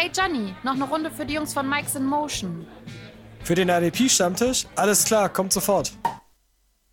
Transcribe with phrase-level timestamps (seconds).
[0.00, 2.64] Hey Johnny, noch eine Runde für die Jungs von Mike's in Motion.
[3.42, 4.66] Für den ADP-Stammtisch?
[4.76, 5.90] Alles klar, kommt sofort.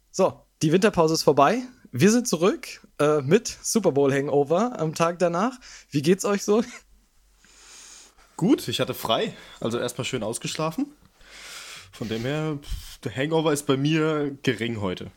[0.10, 1.62] So, die Winterpause ist vorbei.
[1.92, 2.66] Wir sind zurück
[3.00, 5.54] äh, mit Super Bowl Hangover am Tag danach.
[5.92, 6.64] Wie geht's euch so?
[8.38, 10.88] Gut, ich hatte frei, also erstmal schön ausgeschlafen.
[11.92, 12.58] Von dem her,
[13.04, 15.12] der Hangover ist bei mir gering heute.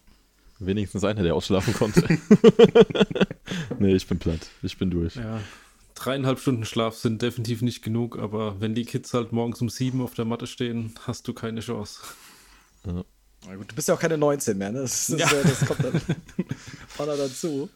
[0.59, 2.07] Wenigstens einer, der ausschlafen konnte.
[3.79, 4.46] nee, ich bin platt.
[4.61, 5.16] Ich bin durch.
[5.16, 5.40] Ja,
[5.98, 10.00] dreieinhalb Stunden Schlaf sind definitiv nicht genug, aber wenn die Kids halt morgens um sieben
[10.00, 12.00] auf der Matte stehen, hast du keine Chance.
[12.86, 13.04] Ja.
[13.46, 14.80] Na gut, du bist ja auch keine 19 mehr, ne?
[14.82, 15.29] Das, das, ja.
[15.42, 15.94] das kommt dann
[16.98, 17.68] auch noch dazu.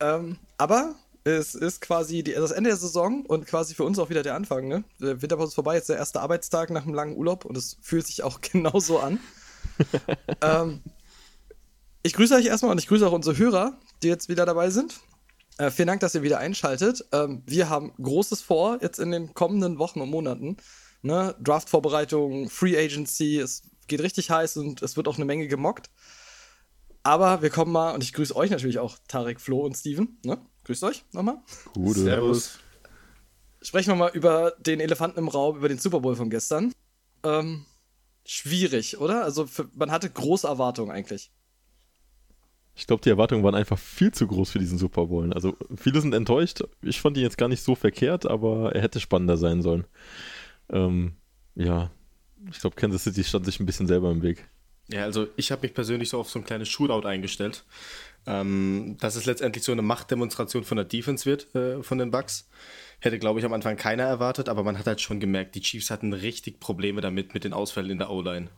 [0.00, 0.94] Ähm, aber
[1.24, 4.34] es ist quasi die, das Ende der Saison und quasi für uns auch wieder der
[4.34, 4.84] Anfang, ne?
[5.00, 8.06] Der Winterpause ist vorbei, jetzt der erste Arbeitstag nach einem langen Urlaub und es fühlt
[8.06, 9.18] sich auch genauso an.
[10.42, 10.80] ähm,
[12.02, 15.00] ich grüße euch erstmal und ich grüße auch unsere Hörer, die jetzt wieder dabei sind.
[15.58, 17.04] Äh, vielen Dank, dass ihr wieder einschaltet.
[17.12, 20.56] Ähm, wir haben Großes vor jetzt in den kommenden Wochen und Monaten.
[21.02, 21.34] Ne?
[21.40, 25.90] Draft-Vorbereitung, Free Agency, es geht richtig heiß und es wird auch eine Menge gemockt.
[27.02, 30.18] Aber wir kommen mal, und ich grüße euch natürlich auch, Tarek, Flo und Steven.
[30.24, 30.38] Ne?
[30.64, 31.36] Grüßt euch nochmal.
[31.74, 32.00] Gute.
[32.00, 32.58] Servus.
[33.60, 36.72] Sprechen wir mal über den Elefanten im Raum, über den Super Bowl von gestern.
[37.22, 37.66] Ähm,
[38.24, 39.22] schwierig, oder?
[39.24, 41.30] Also für, man hatte große Erwartungen eigentlich.
[42.76, 45.32] Ich glaube, die Erwartungen waren einfach viel zu groß für diesen Super Bowl.
[45.32, 46.62] Also viele sind enttäuscht.
[46.82, 49.84] Ich fand ihn jetzt gar nicht so verkehrt, aber er hätte spannender sein sollen.
[50.70, 51.12] Ähm,
[51.54, 51.90] ja,
[52.50, 54.48] ich glaube, Kansas City stand sich ein bisschen selber im Weg.
[54.88, 57.64] Ja, also ich habe mich persönlich so auf so ein kleines Shootout eingestellt.
[58.26, 62.48] Ähm, dass es letztendlich so eine Machtdemonstration von der Defense wird, äh, von den Bucks.
[63.00, 65.90] Hätte, glaube ich, am Anfang keiner erwartet, aber man hat halt schon gemerkt, die Chiefs
[65.90, 68.48] hatten richtig Probleme damit, mit den Ausfällen in der O-Line.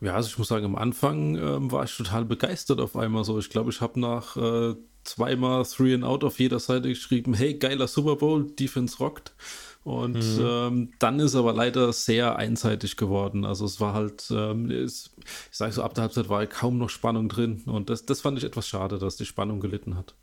[0.00, 3.38] Ja, also ich muss sagen, am Anfang ähm, war ich total begeistert auf einmal so.
[3.38, 7.54] Ich glaube, ich habe nach äh, zweimal Three and Out auf jeder Seite geschrieben, hey,
[7.54, 9.34] geiler Super Bowl, Defense rockt.
[9.82, 10.44] Und mhm.
[10.44, 13.44] ähm, dann ist aber leider sehr einseitig geworden.
[13.44, 15.10] Also es war halt, ähm, ist,
[15.50, 17.62] ich sage so, ab der Halbzeit war kaum noch Spannung drin.
[17.66, 20.14] Und das, das fand ich etwas schade, dass die Spannung gelitten hat.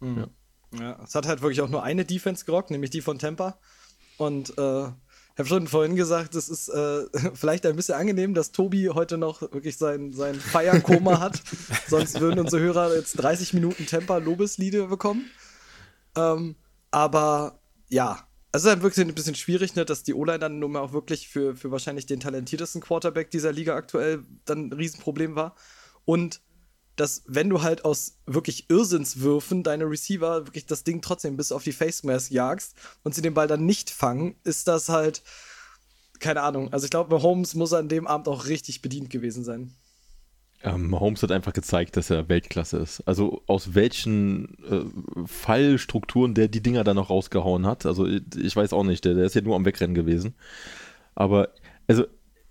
[0.00, 0.28] Mhm.
[0.72, 0.80] Ja.
[0.80, 1.02] ja.
[1.04, 3.58] es hat halt wirklich auch nur eine Defense gerockt, nämlich die von Tampa.
[4.18, 4.88] Und äh,
[5.38, 7.04] habe schon vorhin gesagt, es ist äh,
[7.34, 11.42] vielleicht ein bisschen angenehm, dass Tobi heute noch wirklich sein, sein Feierkoma hat.
[11.88, 15.30] Sonst würden unsere Hörer jetzt 30 Minuten Temper-Lobesliede bekommen.
[16.16, 16.56] Ähm,
[16.90, 20.72] aber ja, es ist halt wirklich ein bisschen schwierig, ne, dass die O-Line dann nun
[20.72, 25.36] mal auch wirklich für, für wahrscheinlich den talentiertesten Quarterback dieser Liga aktuell dann ein Riesenproblem
[25.36, 25.54] war.
[26.06, 26.40] Und
[26.96, 31.62] dass, wenn du halt aus wirklich Irrsinnswürfen deine Receiver wirklich das Ding trotzdem bis auf
[31.62, 32.74] die Face Mask jagst
[33.04, 35.22] und sie den Ball dann nicht fangen, ist das halt,
[36.18, 36.72] keine Ahnung.
[36.72, 39.74] Also ich glaube, Holmes muss an dem Abend auch richtig bedient gewesen sein.
[40.62, 43.00] Ähm, Holmes hat einfach gezeigt, dass er Weltklasse ist.
[43.06, 47.84] Also aus welchen äh, Fallstrukturen der die Dinger dann noch rausgehauen hat.
[47.84, 50.34] Also ich weiß auch nicht, der, der ist ja nur am Wegrennen gewesen.
[51.14, 51.50] Aber
[51.86, 52.04] also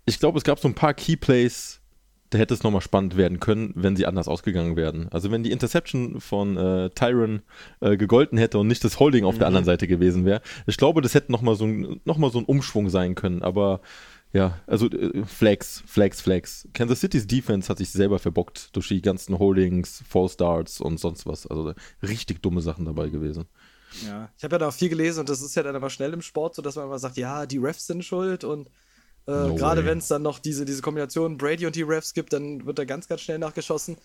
[0.04, 1.80] ich glaube, es gab so ein paar Keyplays,
[2.30, 5.08] da hätte es nochmal spannend werden können, wenn sie anders ausgegangen wären.
[5.10, 7.42] Also wenn die Interception von äh, Tyron
[7.80, 9.38] äh, gegolten hätte und nicht das Holding auf mhm.
[9.38, 10.42] der anderen Seite gewesen wäre.
[10.66, 13.42] Ich glaube, das hätte nochmal so, noch so ein Umschwung sein können.
[13.42, 13.80] Aber
[14.32, 16.68] ja, also äh, Flex, Flex, Flex.
[16.72, 21.26] Kansas City's Defense hat sich selber verbockt durch die ganzen Holdings, False Starts und sonst
[21.26, 21.46] was.
[21.46, 21.72] Also
[22.02, 23.46] richtig dumme Sachen dabei gewesen.
[24.04, 26.12] Ja, ich habe ja da auch viel gelesen und das ist ja dann aber schnell
[26.12, 28.68] im Sport, so dass man immer sagt, ja, die Refs sind schuld und
[29.26, 32.32] äh, no gerade wenn es dann noch diese, diese Kombination Brady und die Refs gibt,
[32.32, 33.96] dann wird da ganz, ganz schnell nachgeschossen.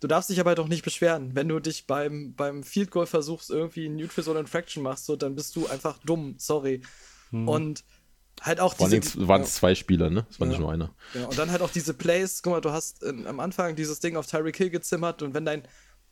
[0.00, 1.34] Du darfst dich aber doch nicht beschweren.
[1.34, 5.16] Wenn du dich beim, beim Field Goal versuchst, irgendwie ein Neutral Zone Infraction machst, so,
[5.16, 6.80] dann bist du einfach dumm, sorry.
[7.30, 7.48] Hm.
[7.48, 7.84] Und
[8.40, 9.02] halt auch diese.
[9.02, 10.26] Vor waren es zwei Spieler, ne?
[10.30, 10.52] Es war ja.
[10.52, 10.94] nicht nur einer.
[11.14, 12.42] Ja, und dann halt auch diese Plays.
[12.42, 15.44] Guck mal, du hast in, am Anfang dieses Ding auf Tyreek Hill gezimmert und wenn
[15.44, 15.62] dein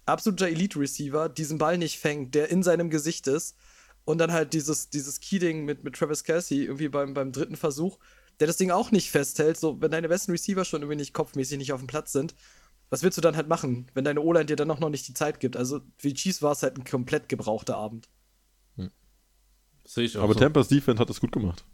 [0.05, 3.57] absoluter Elite-Receiver diesen Ball nicht fängt, der in seinem Gesicht ist,
[4.09, 7.99] und dann halt dieses, dieses Key-Ding mit, mit Travis Kelsey irgendwie beim, beim dritten Versuch,
[8.41, 11.59] der das Ding auch nicht festhält, so wenn deine besten Receiver schon irgendwie nicht kopfmäßig
[11.59, 12.35] nicht auf dem Platz sind,
[12.91, 15.15] was willst du dann halt machen, wenn deine O-Line dir dann auch noch nicht die
[15.15, 15.57] Zeit gibt?
[15.57, 18.09] Also für die Chiefs war es halt ein komplett gebrauchter Abend.
[18.77, 18.91] Hm.
[19.85, 20.41] Sehe ich auch Aber so.
[20.41, 21.65] Tampa's Defense hat das gut gemacht.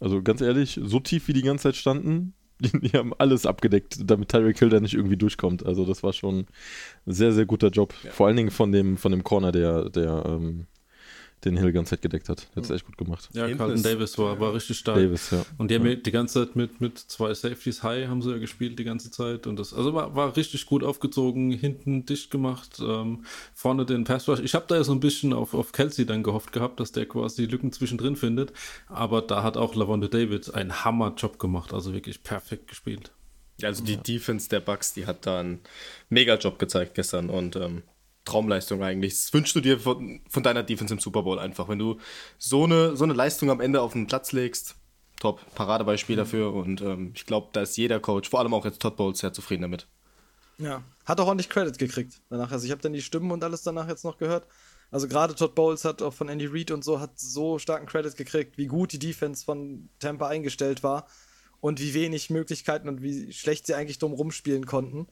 [0.00, 3.98] Also ganz ehrlich, so tief wie die ganze Zeit standen, die, die haben alles abgedeckt,
[4.04, 5.64] damit Tyreek Hill da nicht irgendwie durchkommt.
[5.64, 6.46] Also das war schon
[7.06, 7.94] ein sehr, sehr guter Job.
[8.02, 8.10] Ja.
[8.10, 10.66] Vor allen Dingen von dem, von dem Corner, der, der ähm,
[11.46, 12.48] den Hill die ganze Zeit gedeckt hat.
[12.54, 13.28] Der hat es echt gut gemacht.
[13.32, 14.96] Ja, Carlton Davis war, war richtig stark.
[14.96, 15.44] Davis, ja.
[15.58, 15.94] Und die haben ja.
[15.94, 19.46] die ganze Zeit mit, mit zwei Safeties High haben sie ja gespielt die ganze Zeit.
[19.46, 24.28] Und das, also war, war richtig gut aufgezogen, hinten dicht gemacht, ähm, vorne den Pass
[24.28, 24.40] Rush.
[24.40, 27.06] Ich habe da ja so ein bisschen auf, auf Kelsey dann gehofft gehabt, dass der
[27.06, 28.52] quasi Lücken zwischendrin findet.
[28.88, 33.12] Aber da hat auch Lavonde David einen Hammer-Job gemacht, also wirklich perfekt gespielt.
[33.62, 34.00] Also die ja.
[34.00, 35.60] Defense der Bucks, die hat da einen
[36.10, 37.82] Mega-Job gezeigt gestern und ähm,
[38.26, 39.14] Traumleistung eigentlich.
[39.14, 41.68] Das wünschst du dir von, von, deiner Defense im Super Bowl einfach.
[41.68, 41.98] Wenn du
[42.36, 44.74] so eine, so eine Leistung am Ende auf den Platz legst,
[45.18, 45.40] top.
[45.54, 46.20] Paradebeispiel mhm.
[46.20, 46.52] dafür.
[46.52, 49.32] Und ähm, ich glaube, da ist jeder Coach, vor allem auch jetzt Todd Bowles, sehr
[49.32, 49.86] zufrieden damit.
[50.58, 52.50] Ja, hat auch ordentlich Credit gekriegt danach.
[52.50, 54.46] Also ich habe dann die Stimmen und alles danach jetzt noch gehört.
[54.90, 58.16] Also gerade Todd Bowles hat auch von Andy Reid und so hat so starken Credit
[58.16, 61.06] gekriegt, wie gut die Defense von Tampa eingestellt war
[61.60, 65.08] und wie wenig Möglichkeiten und wie schlecht sie eigentlich drum rumspielen konnten.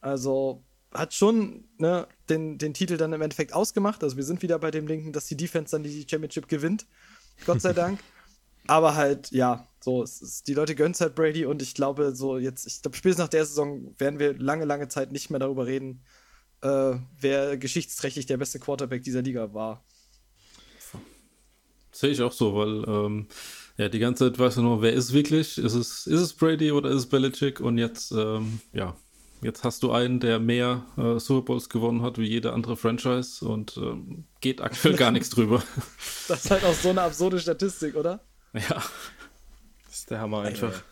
[0.00, 0.64] Also
[0.94, 4.02] hat schon ne, den, den Titel dann im Endeffekt ausgemacht.
[4.02, 6.86] Also wir sind wieder bei dem Linken, dass die Defense dann die Championship gewinnt.
[7.46, 8.00] Gott sei Dank.
[8.66, 12.38] Aber halt, ja, so, ist, die Leute gönnen es halt Brady und ich glaube, so
[12.38, 15.66] jetzt, ich glaube, spätestens nach der Saison werden wir lange, lange Zeit nicht mehr darüber
[15.66, 16.04] reden,
[16.60, 19.84] äh, wer geschichtsträchtig der beste Quarterback dieser Liga war.
[21.90, 23.26] Sehe ich auch so, weil ähm,
[23.76, 25.58] ja, die ganze Zeit weißt du nur, wer ist wirklich?
[25.58, 27.60] Ist es, ist es Brady oder ist es Belichick?
[27.60, 28.96] Und jetzt, ähm, ja,
[29.42, 33.44] jetzt hast du einen, der mehr äh, Super Bowls gewonnen hat wie jede andere Franchise
[33.46, 35.62] und ähm, geht aktuell gar nichts drüber.
[36.28, 38.20] Das ist halt auch so eine absurde Statistik, oder?
[38.54, 38.82] Ja.
[39.86, 40.82] Das ist der Hammer einfach.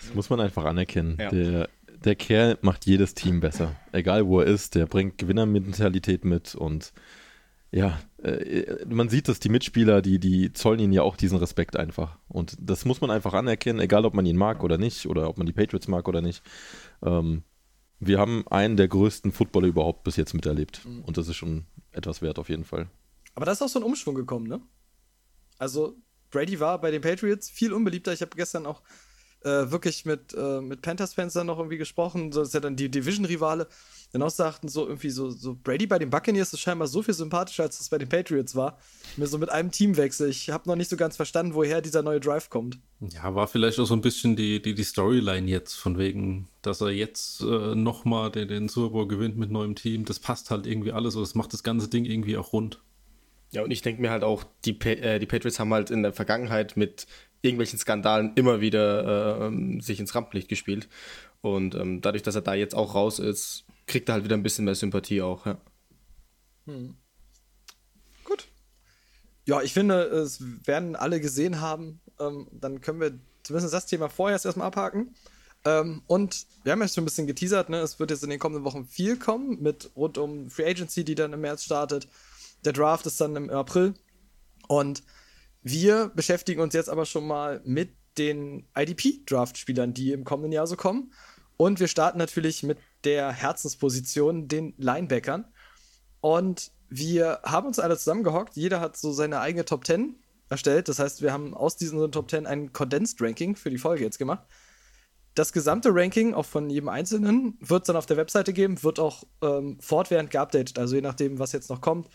[0.00, 1.16] Das muss man einfach anerkennen.
[1.18, 1.30] Ja.
[1.30, 1.68] Der,
[2.04, 3.76] der Kerl macht jedes Team besser.
[3.92, 6.92] Egal wo er ist, der bringt Gewinnermentalität mit und
[7.70, 11.76] ja, äh, man sieht, dass die Mitspieler, die, die zollen ihn ja auch diesen Respekt
[11.76, 12.18] einfach.
[12.28, 15.38] Und das muss man einfach anerkennen, egal ob man ihn mag oder nicht, oder ob
[15.38, 16.42] man die Patriots mag oder nicht.
[17.02, 17.42] Ähm,
[18.06, 20.84] wir haben einen der größten Footballer überhaupt bis jetzt miterlebt.
[20.84, 21.02] Mhm.
[21.02, 22.88] Und das ist schon etwas wert auf jeden Fall.
[23.34, 24.60] Aber da ist auch so ein Umschwung gekommen, ne?
[25.58, 25.96] Also,
[26.30, 28.12] Brady war bei den Patriots viel unbeliebter.
[28.12, 28.82] Ich habe gestern auch
[29.44, 32.32] äh, wirklich mit, äh, mit Panthers-Fans dann noch irgendwie gesprochen.
[32.32, 33.68] So, das ist ja dann die Division-Rivale.
[34.12, 37.14] Dann auch sagten so irgendwie so, so Brady bei den Buccaneers ist scheinbar so viel
[37.14, 38.78] sympathischer, als es bei den Patriots war.
[39.16, 40.28] Mir so mit einem Teamwechsel.
[40.28, 42.78] Ich habe noch nicht so ganz verstanden, woher dieser neue Drive kommt.
[43.00, 46.80] Ja, war vielleicht auch so ein bisschen die, die, die Storyline jetzt, von wegen, dass
[46.80, 50.04] er jetzt äh, nochmal den, den Super Bowl gewinnt mit neuem Team.
[50.04, 52.80] Das passt halt irgendwie alles und das macht das ganze Ding irgendwie auch rund.
[53.50, 56.02] Ja, und ich denke mir halt auch, die, pa äh, die Patriots haben halt in
[56.02, 57.06] der Vergangenheit mit
[57.44, 60.88] irgendwelchen Skandalen immer wieder äh, sich ins Rampenlicht gespielt.
[61.40, 64.42] Und ähm, dadurch, dass er da jetzt auch raus ist, kriegt er halt wieder ein
[64.42, 65.58] bisschen mehr Sympathie auch, ja.
[66.66, 66.96] Hm.
[68.24, 68.48] Gut.
[69.44, 72.00] Ja, ich finde, es werden alle gesehen haben.
[72.18, 75.14] Ähm, dann können wir zumindest das Thema vorher erstmal abhaken.
[75.66, 77.78] Ähm, und wir haben ja schon ein bisschen geteasert, ne?
[77.80, 81.14] Es wird jetzt in den kommenden Wochen viel kommen mit rund um Free Agency, die
[81.14, 82.08] dann im März startet.
[82.64, 83.94] Der Draft ist dann im April.
[84.68, 85.02] Und
[85.64, 90.76] wir beschäftigen uns jetzt aber schon mal mit den IDP-Draft-Spielern, die im kommenden Jahr so
[90.76, 91.12] kommen.
[91.56, 95.46] Und wir starten natürlich mit der Herzensposition, den Linebackern.
[96.20, 98.56] Und wir haben uns alle zusammengehockt.
[98.56, 100.16] Jeder hat so seine eigene Top 10
[100.50, 100.88] erstellt.
[100.88, 104.18] Das heißt, wir haben aus diesen Top 10 ein Condensed Ranking für die Folge jetzt
[104.18, 104.44] gemacht.
[105.34, 109.00] Das gesamte Ranking, auch von jedem Einzelnen, wird es dann auf der Webseite geben, wird
[109.00, 112.08] auch ähm, fortwährend geupdatet, also je nachdem, was jetzt noch kommt.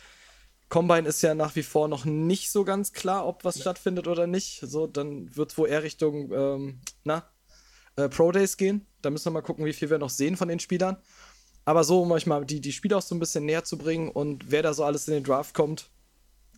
[0.69, 3.61] Combine ist ja nach wie vor noch nicht so ganz klar, ob was ja.
[3.61, 4.61] stattfindet oder nicht.
[4.61, 7.23] So, dann wird es wohl eher Richtung, ähm, na,
[7.95, 8.85] äh, Pro Days gehen.
[9.01, 10.97] Da müssen wir mal gucken, wie viel wir noch sehen von den Spielern.
[11.65, 14.09] Aber so, um euch mal die, die Spieler auch so ein bisschen näher zu bringen
[14.09, 15.89] und wer da so alles in den Draft kommt,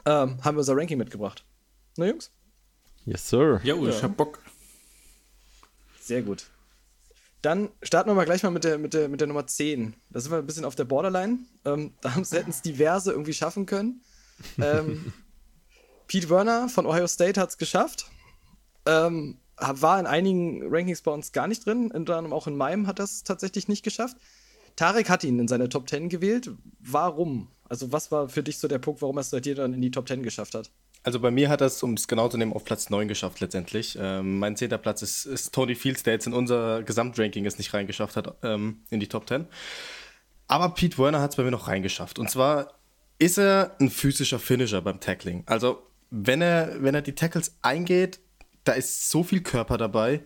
[0.05, 1.45] ähm, haben wir unser Ranking mitgebracht.
[1.97, 2.31] Na, Jungs?
[3.05, 3.59] Yes, sir.
[3.63, 4.39] Jo, ich hab Bock.
[5.99, 6.45] Sehr gut.
[7.41, 9.95] Dann starten wir mal gleich mal mit der, mit der, mit der Nummer 10.
[10.09, 11.39] Da sind wir ein bisschen auf der Borderline.
[11.65, 14.01] Ähm, da hätten es diverse irgendwie schaffen können.
[14.59, 15.11] Ähm,
[16.07, 18.05] Pete Werner von Ohio State hat es geschafft.
[18.85, 21.91] Ähm, war in einigen Rankings bei uns gar nicht drin.
[21.91, 24.17] Unter anderem auch in meinem hat das tatsächlich nicht geschafft.
[24.75, 26.51] Tarek hat ihn in seine Top 10 gewählt.
[26.79, 27.49] Warum?
[27.69, 29.81] Also, was war für dich so der Punkt, warum er es bei dir dann in
[29.81, 30.71] die Top 10 geschafft hat?
[31.03, 33.97] Also bei mir hat es, um es genau zu nehmen, auf Platz 9 geschafft letztendlich.
[33.99, 37.73] Ähm, mein zehnter Platz ist, ist, Tony Fields, der jetzt in unser Gesamtranking es nicht
[37.73, 39.47] reingeschafft hat ähm, in die Top 10.
[40.47, 42.19] Aber Pete Werner hat es bei mir noch reingeschafft.
[42.19, 42.73] Und zwar
[43.17, 45.43] ist er ein physischer Finisher beim Tackling.
[45.47, 45.81] Also
[46.11, 48.19] wenn er, wenn er die Tackles eingeht,
[48.63, 50.21] da ist so viel Körper dabei.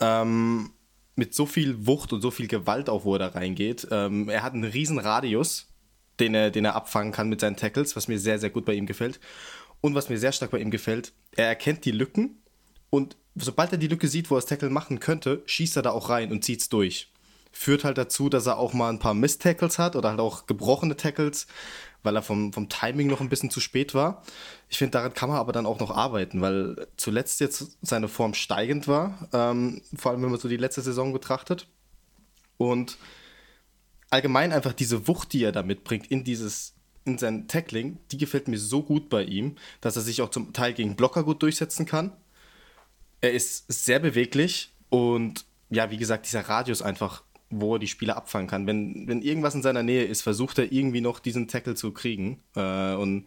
[0.00, 0.70] Ähm,
[1.16, 3.86] mit so viel Wucht und so viel Gewalt auch, wo er da reingeht.
[3.90, 5.68] Ähm, er hat einen riesen Radius,
[6.18, 8.74] den er, den er abfangen kann mit seinen Tackles, was mir sehr, sehr gut bei
[8.74, 9.20] ihm gefällt.
[9.80, 12.42] Und was mir sehr stark bei ihm gefällt, er erkennt die Lücken
[12.90, 15.90] und sobald er die Lücke sieht, wo er das Tackle machen könnte, schießt er da
[15.90, 17.10] auch rein und zieht es durch.
[17.52, 20.96] Führt halt dazu, dass er auch mal ein paar Miss-Tackles hat oder halt auch gebrochene
[20.96, 21.46] Tackles,
[22.02, 24.22] weil er vom, vom Timing noch ein bisschen zu spät war.
[24.68, 28.34] Ich finde, daran kann man aber dann auch noch arbeiten, weil zuletzt jetzt seine Form
[28.34, 31.68] steigend war, ähm, vor allem wenn man so die letzte Saison betrachtet.
[32.56, 32.98] Und
[34.10, 38.48] allgemein einfach diese Wucht, die er da mitbringt in dieses in sein Tackling, die gefällt
[38.48, 41.86] mir so gut bei ihm, dass er sich auch zum Teil gegen Blocker gut durchsetzen
[41.86, 42.12] kann.
[43.20, 47.22] Er ist sehr beweglich und ja, wie gesagt, dieser Radius einfach
[47.60, 48.66] wo er die Spieler abfangen kann.
[48.66, 52.42] Wenn, wenn irgendwas in seiner Nähe ist, versucht er irgendwie noch diesen Tackle zu kriegen.
[52.56, 53.26] Äh, und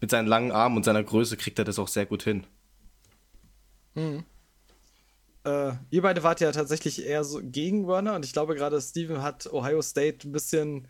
[0.00, 2.44] mit seinen langen Armen und seiner Größe kriegt er das auch sehr gut hin.
[3.94, 4.24] Mhm.
[5.44, 9.22] Äh, ihr beide wart ja tatsächlich eher so gegen Werner und ich glaube gerade Steven
[9.22, 10.88] hat Ohio State ein bisschen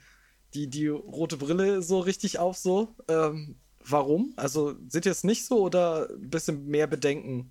[0.55, 2.89] die, die rote Brille so richtig auf so.
[3.09, 4.33] Ähm, warum?
[4.37, 7.51] Also seht ihr es nicht so oder ein bisschen mehr Bedenken?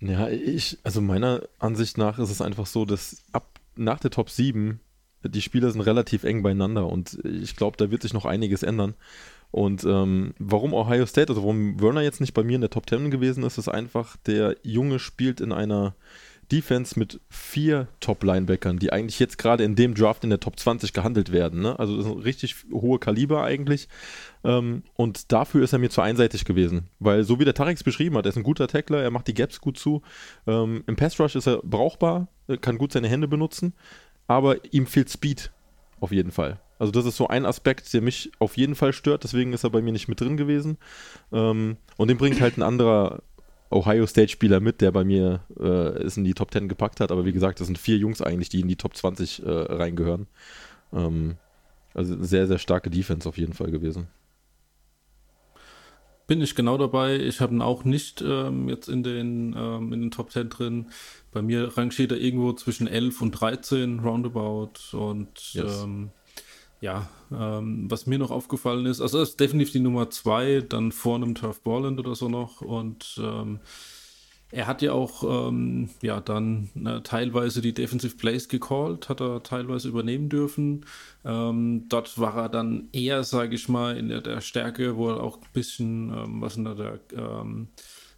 [0.00, 4.30] Ja, ich, also meiner Ansicht nach ist es einfach so, dass ab nach der Top
[4.30, 4.80] 7
[5.24, 8.94] die Spieler sind relativ eng beieinander und ich glaube, da wird sich noch einiges ändern.
[9.50, 12.88] Und ähm, warum Ohio State, also warum Werner jetzt nicht bei mir in der Top
[12.88, 15.94] 10 gewesen ist, ist einfach, der Junge spielt in einer
[16.50, 20.92] Defense mit vier Top-Linebackern, die eigentlich jetzt gerade in dem Draft in der Top 20
[20.92, 21.60] gehandelt werden.
[21.60, 21.78] Ne?
[21.78, 23.88] Also das ein richtig hohe Kaliber eigentlich.
[24.44, 26.88] Ähm, und dafür ist er mir zu einseitig gewesen.
[26.98, 29.34] Weil so wie der Tarex beschrieben hat, er ist ein guter Tackler, er macht die
[29.34, 30.02] Gaps gut zu.
[30.46, 32.28] Ähm, Im Pass Rush ist er brauchbar,
[32.60, 33.74] kann gut seine Hände benutzen,
[34.26, 35.50] aber ihm fehlt Speed
[36.00, 36.60] auf jeden Fall.
[36.78, 39.70] Also das ist so ein Aspekt, der mich auf jeden Fall stört, deswegen ist er
[39.70, 40.78] bei mir nicht mit drin gewesen.
[41.32, 43.22] Ähm, und den bringt halt ein anderer
[43.70, 47.12] Ohio State-Spieler mit, der bei mir äh, es in die Top 10 gepackt hat.
[47.12, 50.26] Aber wie gesagt, das sind vier Jungs eigentlich, die in die Top 20 äh, reingehören.
[50.92, 51.36] Ähm,
[51.94, 54.08] also sehr, sehr starke Defense auf jeden Fall gewesen.
[56.26, 57.16] Bin ich genau dabei.
[57.16, 60.86] Ich habe ihn auch nicht ähm, jetzt in den, ähm, in den Top 10 drin.
[61.32, 64.94] Bei mir rangiert er irgendwo zwischen 11 und 13 roundabout.
[64.96, 65.82] Und yes.
[65.82, 66.10] ähm,
[66.80, 70.92] ja, ähm, was mir noch aufgefallen ist, also das ist definitiv die Nummer zwei, dann
[70.92, 73.60] vor einem Turf Borland oder so noch und ähm,
[74.50, 79.42] er hat ja auch ähm, ja dann äh, teilweise die Defensive Plays gecallt, hat er
[79.42, 80.86] teilweise übernehmen dürfen.
[81.24, 85.22] Ähm, dort war er dann eher, sage ich mal, in der, der, Stärke, wo er
[85.22, 87.68] auch ein bisschen, ähm, was in der, der ähm,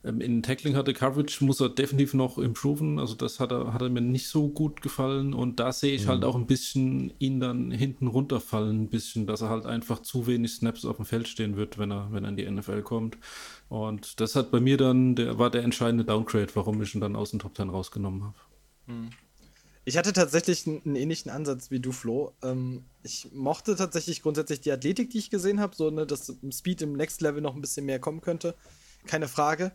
[0.03, 2.99] in Tackling hatte Coverage, muss er definitiv noch improven.
[2.99, 5.35] Also das hat er, hat er mir nicht so gut gefallen.
[5.35, 6.25] Und da sehe ich halt mhm.
[6.25, 10.27] halt auch ein bisschen ihn dann hinten runterfallen, ein bisschen, dass er halt einfach zu
[10.27, 13.19] wenig Snaps auf dem Feld stehen wird, wenn er, wenn er in die NFL kommt.
[13.69, 17.15] Und das hat bei mir dann, der war der entscheidende Downgrade, warum ich ihn dann
[17.15, 18.39] aus dem Top 10 rausgenommen habe.
[18.87, 19.11] Mhm.
[19.85, 22.33] Ich hatte tatsächlich einen ähnlichen Ansatz wie du, Flo.
[22.43, 26.83] Ähm, ich mochte tatsächlich grundsätzlich die Athletik, die ich gesehen habe, so ne, dass Speed
[26.83, 28.55] im Next Level noch ein bisschen mehr kommen könnte
[29.07, 29.73] keine Frage.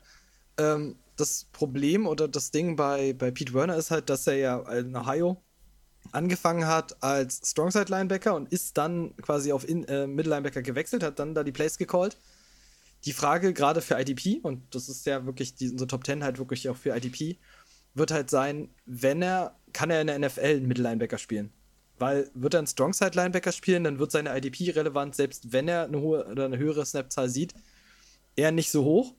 [0.58, 4.60] Ähm, das Problem oder das Ding bei, bei Pete Werner ist halt, dass er ja
[4.72, 5.41] in Ohio
[6.12, 11.20] angefangen hat als Strongside Linebacker und ist dann quasi auf äh, Middle Linebacker gewechselt, hat
[11.20, 12.17] dann da die Plays gecallt.
[13.05, 16.39] Die Frage gerade für IDP, und das ist ja wirklich die, unsere Top 10 halt
[16.39, 17.38] wirklich auch für IDP,
[17.94, 21.51] wird halt sein, wenn er, kann er in der NFL einen Middle Linebacker spielen.
[21.98, 25.86] Weil wird er einen Strongside Linebacker spielen, dann wird seine IDP relevant, selbst wenn er
[25.86, 27.53] eine hohe oder eine höhere Snap-Zahl sieht,
[28.36, 29.13] eher nicht so hoch.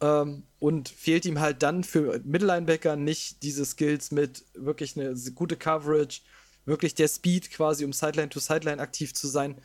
[0.00, 5.56] Ähm, und fehlt ihm halt dann für Mittellinebacker nicht diese Skills mit wirklich eine gute
[5.56, 6.20] Coverage,
[6.64, 9.56] wirklich der Speed quasi, um Sideline to Sideline aktiv zu sein.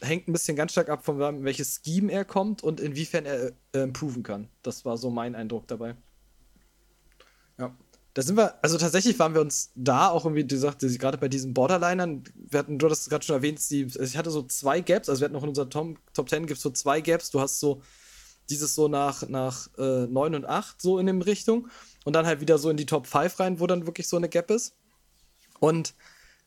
[0.00, 3.82] Hängt ein bisschen ganz stark ab, von welches Scheme er kommt und inwiefern er äh,
[3.82, 4.48] improven kann.
[4.62, 5.96] Das war so mein Eindruck dabei.
[7.58, 7.74] Ja.
[8.14, 11.28] Da sind wir, also tatsächlich waren wir uns da auch irgendwie, du sagst, gerade bei
[11.28, 14.42] diesen Borderlinern, wir hatten, du hast es gerade schon erwähnt, die, also ich hatte so
[14.42, 17.00] zwei Gaps, also wir hatten noch in unserer Top, Top 10 gibt es so zwei
[17.00, 17.80] Gaps, du hast so
[18.52, 21.68] dieses so nach, nach äh, 9 und 8 so in dem Richtung
[22.04, 24.28] und dann halt wieder so in die Top 5 rein, wo dann wirklich so eine
[24.28, 24.76] Gap ist.
[25.58, 25.94] Und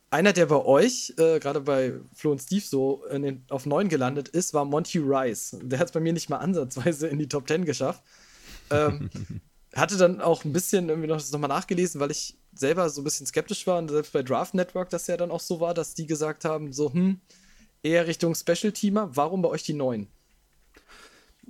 [0.09, 4.29] einer, der bei euch, äh, gerade bei Flo und Steve so den, auf 9 gelandet
[4.29, 5.57] ist, war Monty Rice.
[5.61, 8.03] Der hat es bei mir nicht mal ansatzweise in die Top 10 geschafft.
[8.69, 9.09] Ähm,
[9.75, 13.03] hatte dann auch ein bisschen irgendwie noch das nochmal nachgelesen, weil ich selber so ein
[13.03, 15.93] bisschen skeptisch war und selbst bei Draft Network das ja dann auch so war, dass
[15.93, 17.19] die gesagt haben, so, hm,
[17.83, 19.09] eher Richtung Special Teamer.
[19.15, 20.07] Warum bei euch die 9?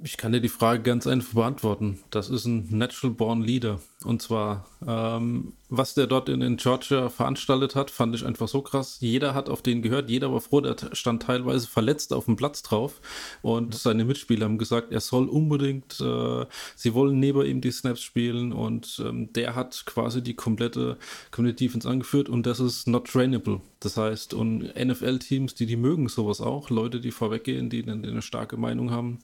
[0.03, 1.99] Ich kann dir die Frage ganz einfach beantworten.
[2.09, 3.79] Das ist ein Natural Born Leader.
[4.03, 8.61] Und zwar, ähm, was der dort in, in, Georgia veranstaltet hat, fand ich einfach so
[8.61, 8.97] krass.
[8.99, 12.61] Jeder hat auf den gehört, jeder war froh, der stand teilweise verletzt auf dem Platz
[12.61, 13.01] drauf.
[13.41, 18.03] Und seine Mitspieler haben gesagt, er soll unbedingt, äh, sie wollen neben ihm die Snaps
[18.03, 18.51] spielen.
[18.51, 20.97] Und ähm, der hat quasi die komplette
[21.31, 22.27] Community Defense angeführt.
[22.27, 23.61] Und das ist not trainable.
[23.79, 26.69] Das heißt, und NFL-Teams, die, die mögen sowas auch.
[26.69, 29.19] Leute, die vorweggehen, die, die eine starke Meinung haben.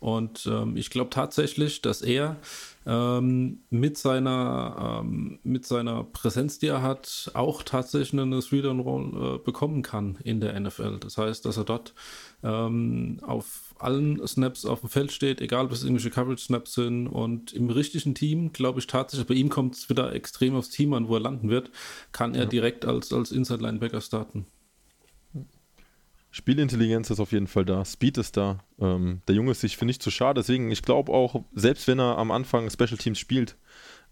[0.00, 2.36] Und ähm, ich glaube tatsächlich, dass er
[2.86, 9.38] ähm, mit, seiner, ähm, mit seiner Präsenz, die er hat, auch tatsächlich eine Three-Down-Roll äh,
[9.44, 10.98] bekommen kann in der NFL.
[11.00, 11.94] Das heißt, dass er dort
[12.42, 17.08] ähm, auf allen Snaps auf dem Feld steht, egal ob es irgendwelche Coverage-Snaps sind.
[17.08, 20.94] Und im richtigen Team, glaube ich tatsächlich, bei ihm kommt es wieder extrem aufs Team
[20.94, 21.70] an, wo er landen wird,
[22.12, 22.48] kann er ja.
[22.48, 24.46] direkt als, als Inside-Linebacker starten.
[26.30, 28.58] Spielintelligenz ist auf jeden Fall da, Speed ist da.
[28.78, 30.40] Ähm, der Junge ist sich, finde ich, zu schade.
[30.40, 33.56] Deswegen, ich glaube auch, selbst wenn er am Anfang Special Teams spielt,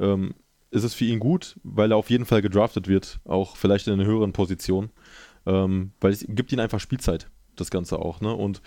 [0.00, 0.34] ähm,
[0.70, 3.92] ist es für ihn gut, weil er auf jeden Fall gedraftet wird, auch vielleicht in
[3.92, 4.90] einer höheren Position,
[5.46, 8.20] ähm, weil es gibt ihm einfach Spielzeit, das Ganze auch.
[8.20, 8.34] Ne?
[8.34, 8.62] Und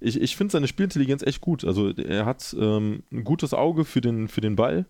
[0.00, 1.64] ich, ich finde seine Spielintelligenz echt gut.
[1.64, 4.86] Also er hat ähm, ein gutes Auge für den, für den Ball.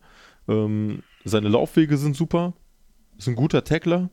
[0.49, 2.55] Ähm, seine Laufwege sind super.
[3.17, 4.11] Ist ein guter Tackler.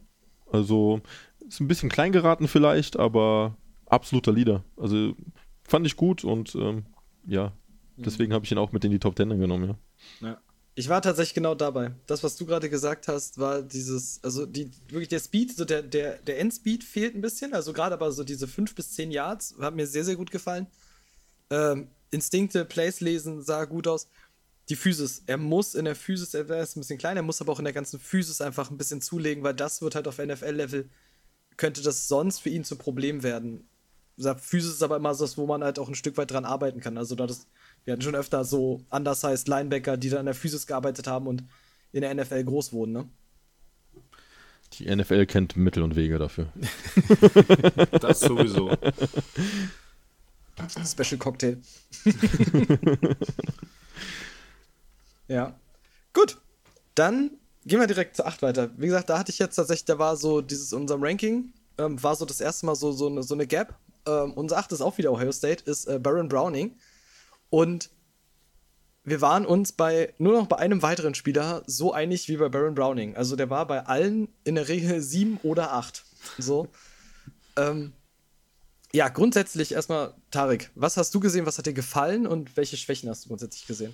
[0.51, 1.01] Also
[1.47, 4.63] ist ein bisschen klein geraten vielleicht, aber absoluter Leader.
[4.77, 5.15] Also
[5.63, 6.85] fand ich gut und ähm,
[7.25, 7.53] ja,
[7.97, 9.77] deswegen habe ich ihn auch mit in die Top Ten genommen,
[10.21, 10.27] ja.
[10.27, 10.37] ja.
[10.77, 11.93] Ich war tatsächlich genau dabei.
[12.05, 15.81] Das, was du gerade gesagt hast, war dieses, also die, wirklich der Speed, so der,
[15.81, 17.53] der, der Endspeed fehlt ein bisschen.
[17.53, 20.67] Also gerade aber so diese 5 bis 10 Yards hat mir sehr, sehr gut gefallen.
[21.49, 24.09] Ähm, Instinkte, Plays lesen, sah gut aus.
[24.67, 27.53] Die Physis, er muss in der Physis, er ist ein bisschen klein, er muss aber
[27.53, 30.89] auch in der ganzen Physis einfach ein bisschen zulegen, weil das wird halt auf NFL-Level,
[31.55, 33.69] könnte das sonst für ihn zum Problem werden.
[34.37, 36.97] Physis ist aber immer so, wo man halt auch ein Stück weit dran arbeiten kann.
[36.97, 37.47] Also da das
[37.85, 41.43] wir hatten schon öfter so undersized Linebacker, die dann in der Physis gearbeitet haben und
[41.91, 43.09] in der NFL groß wurden, ne?
[44.73, 46.51] Die NFL kennt Mittel und Wege dafür.
[48.01, 48.75] das sowieso.
[50.85, 51.61] Special Cocktail.
[55.27, 55.57] ja.
[56.11, 56.37] Gut.
[56.95, 57.31] Dann
[57.65, 58.71] gehen wir direkt zu 8 weiter.
[58.77, 62.15] Wie gesagt, da hatte ich jetzt tatsächlich, da war so dieses unserem Ranking, ähm, war
[62.15, 63.77] so das erste Mal so, so, eine, so eine Gap.
[64.07, 66.77] Ähm, unser 8 ist auch wieder Ohio State, ist äh, Baron Browning.
[67.49, 67.89] Und
[69.03, 72.75] wir waren uns bei nur noch bei einem weiteren Spieler so einig wie bei Baron
[72.75, 73.15] Browning.
[73.15, 76.03] Also der war bei allen in der Regel sieben oder acht.
[76.37, 76.67] So.
[77.55, 77.93] ähm,
[78.91, 83.09] ja, grundsätzlich erstmal, Tarek, was hast du gesehen, was hat dir gefallen und welche Schwächen
[83.09, 83.93] hast du grundsätzlich gesehen?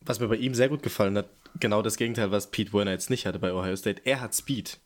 [0.00, 1.28] Was mir bei ihm sehr gut gefallen hat,
[1.60, 4.00] genau das Gegenteil, was Pete Werner jetzt nicht hatte bei Ohio State.
[4.04, 4.78] Er hat Speed.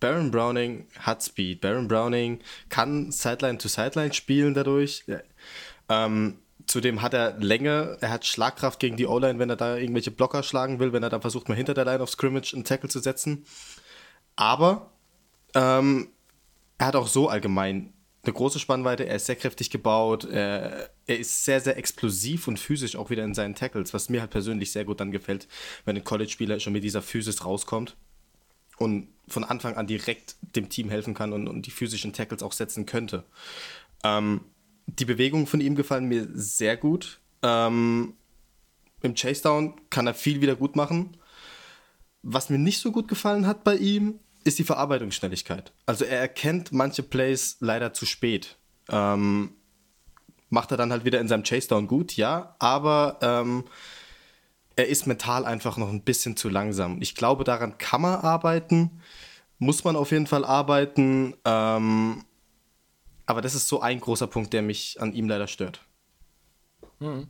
[0.00, 1.60] Baron Browning hat Speed.
[1.60, 5.04] Baron Browning kann Sideline to Sideline spielen dadurch.
[5.88, 10.12] Ähm, Zudem hat er Länge, er hat Schlagkraft gegen die O-Line, wenn er da irgendwelche
[10.12, 12.88] Blocker schlagen will, wenn er dann versucht, mal hinter der Line of Scrimmage einen Tackle
[12.88, 13.44] zu setzen.
[14.36, 14.92] Aber
[15.54, 16.10] ähm,
[16.78, 17.92] er hat auch so allgemein
[18.22, 22.58] eine große Spannweite, er ist sehr kräftig gebaut, er, er, ist sehr, sehr explosiv und
[22.58, 25.48] physisch auch wieder in seinen Tackles, was mir halt persönlich sehr gut dann gefällt,
[25.86, 27.96] wenn ein College-Spieler schon mit dieser Physis rauskommt
[28.80, 32.52] und von Anfang an direkt dem Team helfen kann und, und die physischen Tackles auch
[32.52, 33.24] setzen könnte.
[34.02, 34.40] Ähm,
[34.86, 37.20] die Bewegungen von ihm gefallen mir sehr gut.
[37.42, 38.14] Ähm,
[39.02, 41.16] Im Chasedown kann er viel wieder gut machen.
[42.22, 45.72] Was mir nicht so gut gefallen hat bei ihm, ist die Verarbeitungsschnelligkeit.
[45.86, 48.56] Also er erkennt manche Plays leider zu spät.
[48.88, 49.52] Ähm,
[50.48, 53.64] macht er dann halt wieder in seinem Chasedown gut, ja, aber ähm,
[54.76, 57.00] er ist mental einfach noch ein bisschen zu langsam.
[57.02, 59.00] Ich glaube, daran kann man arbeiten,
[59.58, 61.34] muss man auf jeden Fall arbeiten.
[61.44, 62.24] Ähm,
[63.26, 65.86] aber das ist so ein großer Punkt, der mich an ihm leider stört.
[66.98, 67.28] Mhm.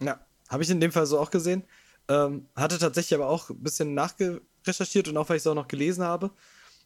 [0.00, 1.64] Ja, habe ich in dem Fall so auch gesehen.
[2.08, 5.68] Ähm, hatte tatsächlich aber auch ein bisschen nachgerecherchiert und auch, weil ich es auch noch
[5.68, 6.30] gelesen habe.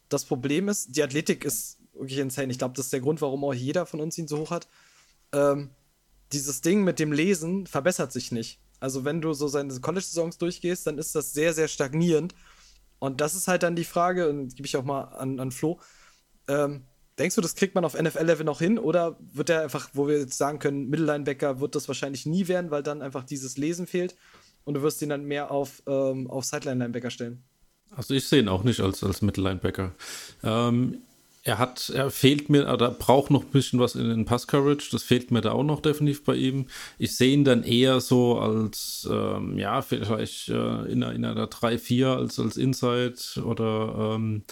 [0.09, 2.51] Das Problem ist, die Athletik ist wirklich insane.
[2.51, 4.67] Ich glaube, das ist der Grund, warum auch jeder von uns ihn so hoch hat.
[5.31, 5.69] Ähm,
[6.33, 8.59] dieses Ding mit dem Lesen verbessert sich nicht.
[8.83, 12.35] Also, wenn du so seine College-Saisons durchgehst, dann ist das sehr, sehr stagnierend.
[12.99, 15.79] Und das ist halt dann die Frage, und gebe ich auch mal an, an Flo.
[16.47, 16.83] Ähm,
[17.19, 20.17] Denkst du, das kriegt man auf NFL-Level noch hin oder wird er einfach, wo wir
[20.17, 24.15] jetzt sagen können, Mittellinebacker wird das wahrscheinlich nie werden, weil dann einfach dieses Lesen fehlt
[24.63, 27.43] und du wirst ihn dann mehr auf, ähm, auf Sideline-Linebacker stellen?
[27.91, 29.91] Also ich sehe ihn auch nicht als, als Mittellinebacker.
[30.43, 31.03] Ähm,
[31.43, 35.03] er hat, er fehlt mir, oder braucht noch ein bisschen was in den Pass-Coverage, das
[35.03, 36.67] fehlt mir da auch noch definitiv bei ihm.
[36.97, 41.47] Ich sehe ihn dann eher so als, ähm, ja, vielleicht äh, in, einer, in einer
[41.47, 44.43] 3-4 als, als Inside oder ähm,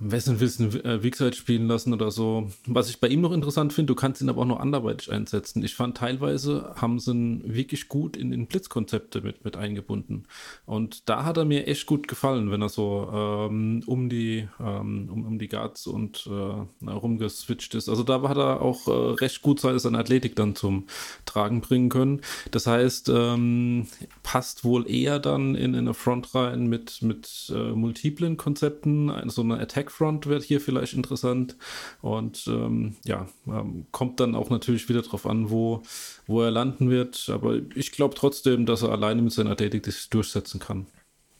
[0.00, 2.50] Wessen willst du äh, Weakside spielen lassen oder so.
[2.66, 5.62] Was ich bei ihm noch interessant finde, du kannst ihn aber auch noch anderweitig einsetzen.
[5.64, 10.24] Ich fand teilweise haben sie ihn wirklich gut in den Blitzkonzepte mit, mit eingebunden.
[10.66, 15.08] Und da hat er mir echt gut gefallen, wenn er so ähm, um die ähm,
[15.10, 17.88] um, um die Guards und äh, rumgeswitcht ist.
[17.88, 20.86] Also da hat er auch äh, recht gut seine Athletik dann zum
[21.26, 22.20] Tragen bringen können.
[22.50, 23.86] Das heißt, ähm,
[24.22, 29.42] passt wohl eher dann in, in eine Front rein mit, mit äh, multiplen Konzepten, so
[29.42, 31.56] eine Attack Backfront wird hier vielleicht interessant.
[32.02, 35.82] Und ähm, ja, ähm, kommt dann auch natürlich wieder darauf an, wo,
[36.26, 37.30] wo er landen wird.
[37.30, 40.86] Aber ich glaube trotzdem, dass er alleine mit seiner Athletik das durchsetzen kann.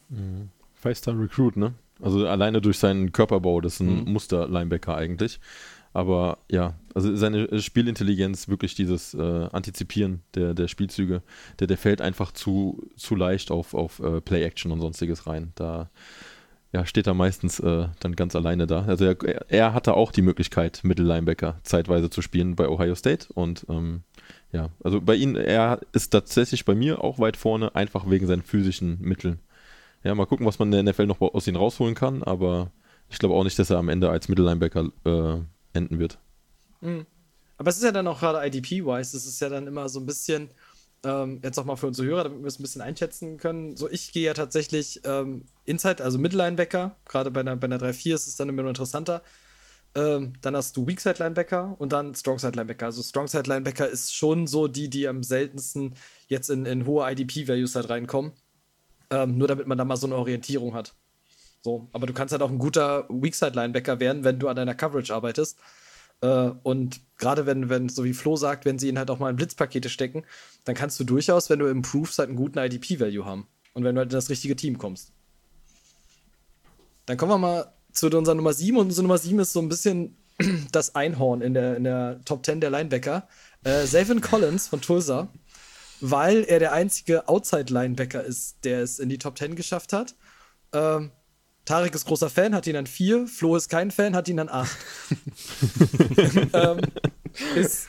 [0.08, 0.48] Mhm.
[0.74, 1.74] Five-Star Recruit, ne?
[2.00, 4.12] Also alleine durch seinen Körperbau, das ist ein mhm.
[4.12, 5.40] Muster-Linebacker eigentlich.
[5.92, 11.22] Aber ja, also seine Spielintelligenz, wirklich dieses äh, Antizipieren der, der Spielzüge,
[11.58, 15.52] der, der fällt einfach zu, zu leicht auf, auf äh, Play-Action und sonstiges rein.
[15.56, 15.90] Da
[16.72, 18.84] ja, steht er meistens äh, dann ganz alleine da.
[18.84, 23.64] Also er, er, hatte auch die Möglichkeit, Mittellinebacker zeitweise zu spielen bei Ohio State und
[23.68, 24.02] ähm,
[24.52, 28.42] ja, also bei ihm, er ist tatsächlich bei mir auch weit vorne, einfach wegen seinen
[28.42, 29.40] physischen Mitteln.
[30.02, 32.70] ja, mal gucken, was man in der NFL noch aus ihm rausholen kann, aber
[33.08, 35.40] ich glaube auch nicht, dass er am Ende als Mittellinebacker äh,
[35.72, 36.18] enden wird.
[36.80, 37.06] Mhm.
[37.56, 40.06] Aber es ist ja dann auch gerade IDP-wise, das ist ja dann immer so ein
[40.06, 40.50] bisschen,
[41.04, 43.76] ähm, jetzt auch mal für unsere Hörer, damit wir es ein bisschen einschätzen können.
[43.76, 48.14] So, ich gehe ja tatsächlich ähm, Inside, also Mittellinebacker, gerade bei einer, bei einer 3-4
[48.14, 49.22] ist es dann immer nur interessanter.
[49.94, 52.86] Ähm, dann hast du Weakside Linebacker und dann Strongside Linebacker.
[52.86, 55.94] Also Strongside Linebacker ist schon so die, die am seltensten
[56.26, 58.32] jetzt in, in hohe IDP-Values halt reinkommen.
[59.10, 60.94] Ähm, nur damit man da mal so eine Orientierung hat.
[61.62, 64.74] So, aber du kannst halt auch ein guter Weakside Linebacker werden, wenn du an deiner
[64.74, 65.58] Coverage arbeitest.
[66.20, 69.30] Äh, und gerade wenn, wenn, so wie Flo sagt, wenn sie ihn halt auch mal
[69.30, 70.24] in Blitzpakete stecken,
[70.64, 73.46] dann kannst du durchaus, wenn du improvest, halt einen guten IDP-Value haben.
[73.74, 75.12] Und wenn du halt in das richtige Team kommst.
[77.06, 79.68] Dann kommen wir mal zu unserer Nummer 7 und unsere Nummer 7 ist so ein
[79.68, 80.16] bisschen
[80.72, 83.28] das Einhorn in der, in der Top 10 der Linebacker.
[83.64, 85.28] Äh, Savin Collins von Tulsa,
[86.00, 90.14] weil er der einzige Outside-Linebacker ist, der es in die Top 10 geschafft hat.
[90.72, 91.10] Ähm,
[91.68, 93.26] Tarek ist großer Fan, hat ihn an 4.
[93.26, 94.74] Flo ist kein Fan, hat ihn an 8.
[96.54, 96.80] ähm,
[97.54, 97.88] ist,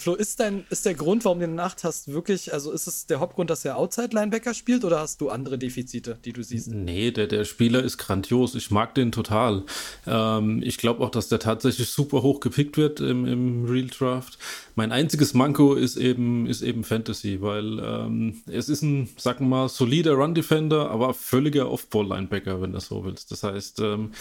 [0.00, 3.06] Flo, ist, dein, ist der Grund, warum du den Nacht hast, wirklich, also ist es
[3.06, 6.68] der Hauptgrund, dass er Outside-Linebacker spielt oder hast du andere Defizite, die du siehst?
[6.68, 8.54] Nee, der, der Spieler ist grandios.
[8.54, 9.64] Ich mag den total.
[10.06, 14.38] Ähm, ich glaube auch, dass der tatsächlich super hoch gepickt wird im, im Real Draft.
[14.74, 19.48] Mein einziges Manko ist eben, ist eben Fantasy, weil ähm, es ist ein, sagen wir
[19.48, 23.30] mal, solider Run-Defender, aber völliger Off-Ball-Linebacker, wenn du so willst.
[23.30, 24.12] Das heißt, ähm,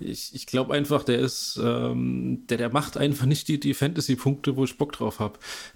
[0.00, 4.56] ich, ich glaube einfach, der ist, ähm, der, der macht einfach nicht die, die Fantasy-Punkte,
[4.56, 5.27] wo ich Bock drauf habe.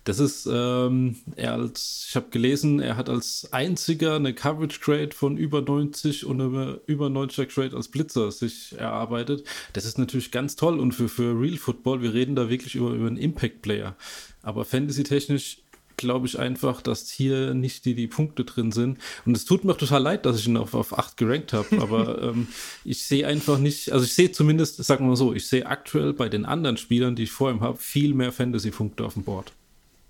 [0.05, 5.15] Das ist, ähm, er als, ich habe gelesen, er hat als einziger eine Coverage Grade
[5.15, 9.45] von über 90 und eine über 90er Grade als Blitzer sich erarbeitet.
[9.73, 12.91] Das ist natürlich ganz toll und für, für Real Football, wir reden da wirklich über,
[12.91, 13.97] über einen Impact-Player.
[14.43, 15.59] Aber Fantasy-technisch
[16.03, 18.99] glaube ich einfach, dass hier nicht die, die Punkte drin sind.
[19.25, 21.81] Und es tut mir total leid, dass ich ihn auf, auf 8 gerankt habe.
[21.81, 22.49] Aber ähm,
[22.85, 26.13] ich sehe einfach nicht, also ich sehe zumindest, sagen wir mal so, ich sehe aktuell
[26.13, 29.53] bei den anderen Spielern, die ich vor ihm habe, viel mehr Fantasy-Punkte auf dem Board.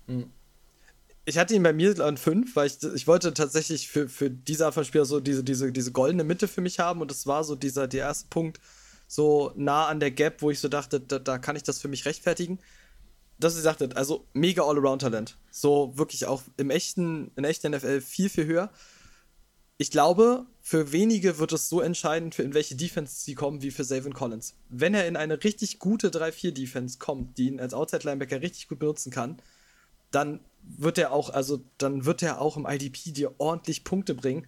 [0.08, 0.24] Hm.
[1.24, 4.64] Ich hatte ihn bei mir an 5, weil ich, ich wollte tatsächlich für, für diese
[4.66, 7.00] Art von Spieler so diese, diese, diese goldene Mitte für mich haben.
[7.00, 8.58] Und das war so dieser, der erste Punkt,
[9.06, 11.88] so nah an der Gap, wo ich so dachte, da, da kann ich das für
[11.88, 12.58] mich rechtfertigen
[13.38, 15.36] dass ihr sagtet, also mega All-Around-Talent.
[15.50, 18.70] So wirklich auch im echten, in echten NFL viel, viel höher.
[19.78, 23.72] Ich glaube, für wenige wird es so entscheidend, für in welche Defense sie kommen, wie
[23.72, 24.54] für Savin Collins.
[24.68, 29.10] Wenn er in eine richtig gute 3-4-Defense kommt, die ihn als Outside-Linebacker richtig gut benutzen
[29.10, 29.42] kann,
[30.12, 34.46] dann wird er auch, also dann wird er auch im IDP dir ordentlich Punkte bringen.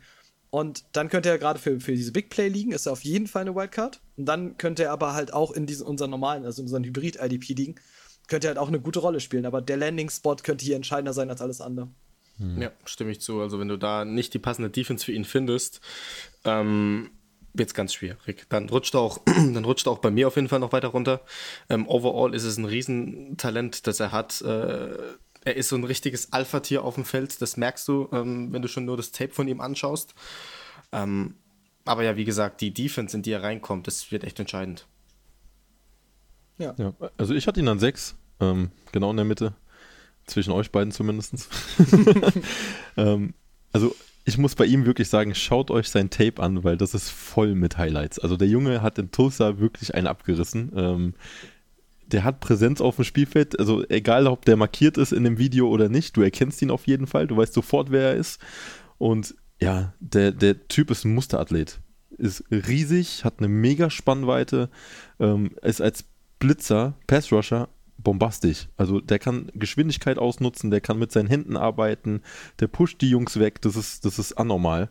[0.51, 3.27] Und dann könnte er gerade für, für diese Big Play liegen, ist er auf jeden
[3.27, 4.01] Fall eine Wildcard.
[4.17, 7.75] Und dann könnte er aber halt auch in diesen, unseren normalen, also unseren Hybrid-IDP liegen
[8.29, 11.41] könnte halt auch eine gute Rolle spielen, aber der Landing-Spot könnte hier entscheidender sein als
[11.41, 11.89] alles andere.
[12.39, 12.63] Hm.
[12.63, 13.41] Ja, stimme ich zu.
[13.41, 15.81] Also wenn du da nicht die passende Defense für ihn findest,
[16.45, 17.11] ähm,
[17.53, 18.47] wird es ganz schwierig.
[18.49, 21.21] Dann rutscht er auch, dann rutscht auch bei mir auf jeden Fall noch weiter runter.
[21.69, 24.41] Ähm, overall ist es ein Riesentalent, das er hat.
[24.43, 24.97] Äh,
[25.47, 27.41] er ist so ein richtiges Alpha-Tier auf dem Feld.
[27.41, 30.15] Das merkst du, ähm, wenn du schon nur das Tape von ihm anschaust.
[30.91, 31.37] Ähm,
[31.85, 34.87] aber ja, wie gesagt, die Defense, in die er reinkommt, das wird echt entscheidend.
[36.59, 36.75] Ja.
[36.77, 36.93] ja.
[37.17, 39.55] Also ich hatte ihn an sechs, ähm, genau in der Mitte.
[40.27, 41.35] Zwischen euch beiden zumindest.
[42.97, 43.35] ähm,
[43.73, 47.11] also ich muss bei ihm wirklich sagen, schaut euch sein Tape an, weil das ist
[47.11, 48.19] voll mit Highlights.
[48.19, 50.73] Also der Junge hat in Tulsa wirklich einen abgerissen.
[50.75, 51.15] Ähm,
[52.07, 53.59] der hat Präsenz auf dem Spielfeld.
[53.59, 56.87] Also egal, ob der markiert ist in dem Video oder nicht, du erkennst ihn auf
[56.87, 57.27] jeden Fall.
[57.27, 58.41] Du weißt sofort, wer er ist.
[58.97, 61.81] Und ja, der, der Typ ist ein Musterathlet.
[62.17, 64.71] Ist riesig, hat eine mega Spannweite,
[65.19, 66.05] ähm, ist als
[66.45, 68.69] Blitzer, Pass-Rusher, bombastisch.
[68.77, 72.21] Also der kann Geschwindigkeit ausnutzen, der kann mit seinen Händen arbeiten,
[72.61, 74.91] der pusht die Jungs weg, das ist, das ist anormal.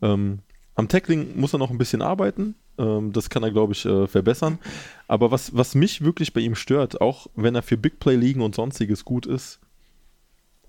[0.00, 0.38] Ähm,
[0.74, 4.06] am Tackling muss er noch ein bisschen arbeiten, ähm, das kann er, glaube ich, äh,
[4.06, 4.58] verbessern.
[5.06, 8.40] Aber was, was mich wirklich bei ihm stört, auch wenn er für Big Play liegen
[8.40, 9.60] und sonstiges gut ist,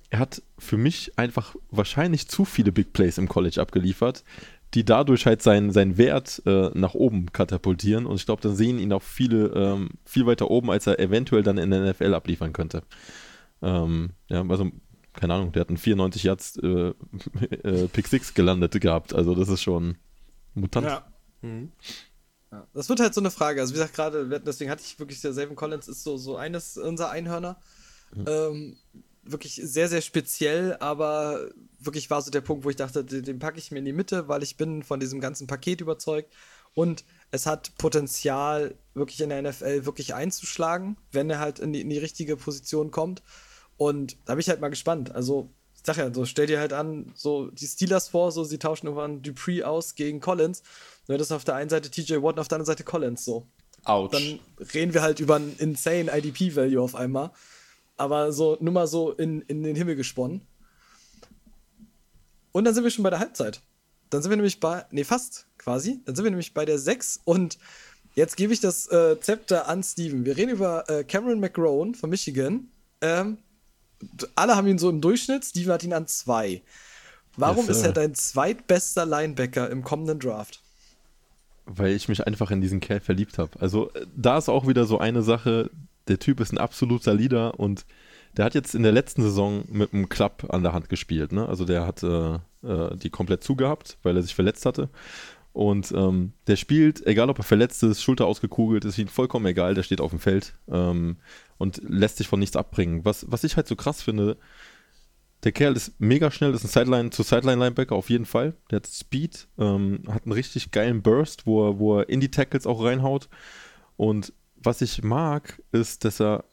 [0.10, 4.26] er hat für mich einfach wahrscheinlich zu viele Big Plays im College abgeliefert,
[4.74, 8.06] die dadurch halt seinen, seinen Wert äh, nach oben katapultieren.
[8.06, 11.44] Und ich glaube, dann sehen ihn auch viele ähm, viel weiter oben, als er eventuell
[11.44, 12.84] dann in der NFL abliefern könnte.
[13.62, 14.72] Ähm, ja, also,
[15.14, 16.94] keine Ahnung, der hat einen 94 Yards äh,
[17.64, 19.14] äh, Pick 6 gelandet gehabt.
[19.14, 19.98] Also, das ist schon
[20.54, 20.88] mutant.
[20.88, 21.08] Ja.
[21.42, 21.72] Mhm.
[22.52, 22.68] ja.
[22.74, 23.62] Das wird halt so eine Frage.
[23.62, 26.78] Also, wie gesagt, gerade, deswegen hatte ich wirklich, der Savin Collins ist so, so eines
[26.78, 27.58] unserer Einhörner.
[28.14, 28.26] Mhm.
[28.28, 28.78] Ähm,
[29.26, 33.40] wirklich sehr, sehr speziell, aber wirklich war so der Punkt, wo ich dachte, den, den
[33.40, 36.34] packe ich mir in die Mitte, weil ich bin von diesem ganzen Paket überzeugt.
[36.74, 41.82] Und es hat Potenzial, wirklich in der NFL wirklich einzuschlagen, wenn er halt in die,
[41.82, 43.24] in die richtige Position kommt.
[43.78, 45.14] Und da bin ich halt mal gespannt.
[45.16, 45.50] Also,
[45.84, 49.22] sag ja, so stell dir halt an, so die Steelers vor, so sie tauschen irgendwann
[49.22, 50.64] Dupree aus gegen Collins.
[51.08, 53.48] Dann ist auf der einen Seite TJ Watt und auf der anderen Seite Collins so.
[53.86, 54.12] Ouch.
[54.12, 54.40] Dann
[54.74, 57.32] reden wir halt über einen insane IDP-Value auf einmal.
[57.98, 60.42] Aber so, nur mal so in, in den Himmel gesponnen.
[62.52, 63.62] Und dann sind wir schon bei der Halbzeit.
[64.10, 66.02] Dann sind wir nämlich bei, nee, fast quasi.
[66.06, 67.58] Dann sind wir nämlich bei der 6 und
[68.16, 70.26] jetzt gebe ich das äh, Zepter an Steven.
[70.26, 72.70] Wir reden über äh, Cameron McGrone von Michigan.
[73.02, 73.40] Ähm,
[74.36, 76.62] alle haben ihn so im Durchschnitt, Steven hat ihn an 2.
[77.38, 80.62] Warum Yes, ist er dein zweitbester Linebacker im kommenden Draft?
[81.66, 83.60] weil ich mich einfach in diesen Kerl verliebt habe.
[83.60, 85.70] Also äh, da ist auch wieder so eine Sache,
[86.08, 87.86] der Typ ist ein absoluter Leader und
[88.38, 91.32] der hat jetzt in der letzten Saison mit einem Club an der Hand gespielt.
[91.32, 91.48] Ne?
[91.48, 94.90] Also der hat äh, äh, die komplett zugehabt, weil er sich verletzt hatte.
[95.54, 99.74] Und ähm, der spielt, egal ob er verletzt ist, Schulter ausgekugelt, ist ihm vollkommen egal,
[99.74, 101.16] der steht auf dem Feld ähm,
[101.58, 103.06] und lässt sich von nichts abbringen.
[103.06, 104.36] Was, was ich halt so krass finde,
[105.46, 108.56] der Kerl ist mega schnell, ist ein Sideline zu Sideline-Linebacker auf jeden Fall.
[108.70, 112.32] Der hat Speed, ähm, hat einen richtig geilen Burst, wo er, wo er in die
[112.32, 113.30] Tackles auch reinhaut.
[113.96, 114.34] Und
[114.66, 116.44] was ich mag, ist, dass er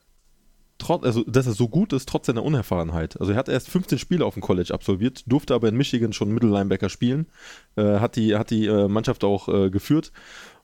[0.79, 3.20] trotz, also dass er so gut ist, trotz seiner Unerfahrenheit.
[3.20, 6.33] Also er hat erst 15 Spiele auf dem College absolviert, durfte aber in Michigan schon
[6.33, 7.27] Middle Linebacker spielen,
[7.77, 10.12] äh, hat die, hat die äh, Mannschaft auch äh, geführt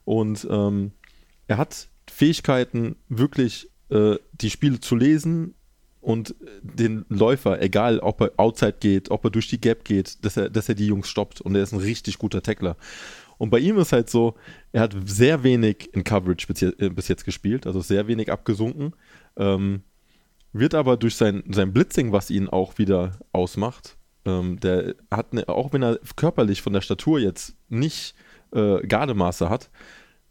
[0.05, 0.91] und ähm,
[1.47, 5.55] er hat Fähigkeiten, wirklich äh, die Spiele zu lesen
[6.01, 10.37] und den Läufer, egal ob er outside geht, ob er durch die Gap geht, dass
[10.37, 12.77] er, dass er die Jungs stoppt und er ist ein richtig guter Tackler.
[13.39, 14.35] Und bei ihm ist halt so,
[14.73, 18.31] er hat sehr wenig in Coverage bis jetzt, äh, bis jetzt gespielt, also sehr wenig
[18.31, 18.93] abgesunken.
[19.37, 19.81] Ähm,
[20.53, 25.47] wird aber durch sein, sein Blitzing, was ihn auch wieder ausmacht, ähm, der hat, eine,
[25.47, 28.13] auch wenn er körperlich von der Statur jetzt nicht
[28.51, 29.69] äh, Gardemaße hat,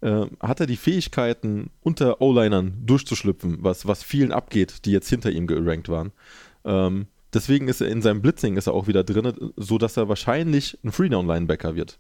[0.03, 5.31] äh, hat er die Fähigkeiten, unter O-Linern durchzuschlüpfen, was, was vielen abgeht, die jetzt hinter
[5.31, 6.13] ihm gerankt waren.
[6.65, 10.09] Ähm, deswegen ist er in seinem Blitzing ist er auch wieder drin, so dass er
[10.09, 11.99] wahrscheinlich ein Freedown-Linebacker wird.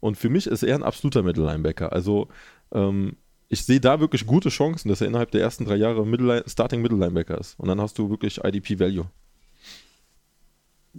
[0.00, 1.92] Und für mich ist er ein absoluter Middle-Linebacker.
[1.92, 2.28] Also
[2.72, 3.16] ähm,
[3.48, 6.82] ich sehe da wirklich gute Chancen, dass er innerhalb der ersten drei Jahre Middle Starting
[6.82, 7.58] Middle Linebacker ist.
[7.58, 9.10] Und dann hast du wirklich IDP Value.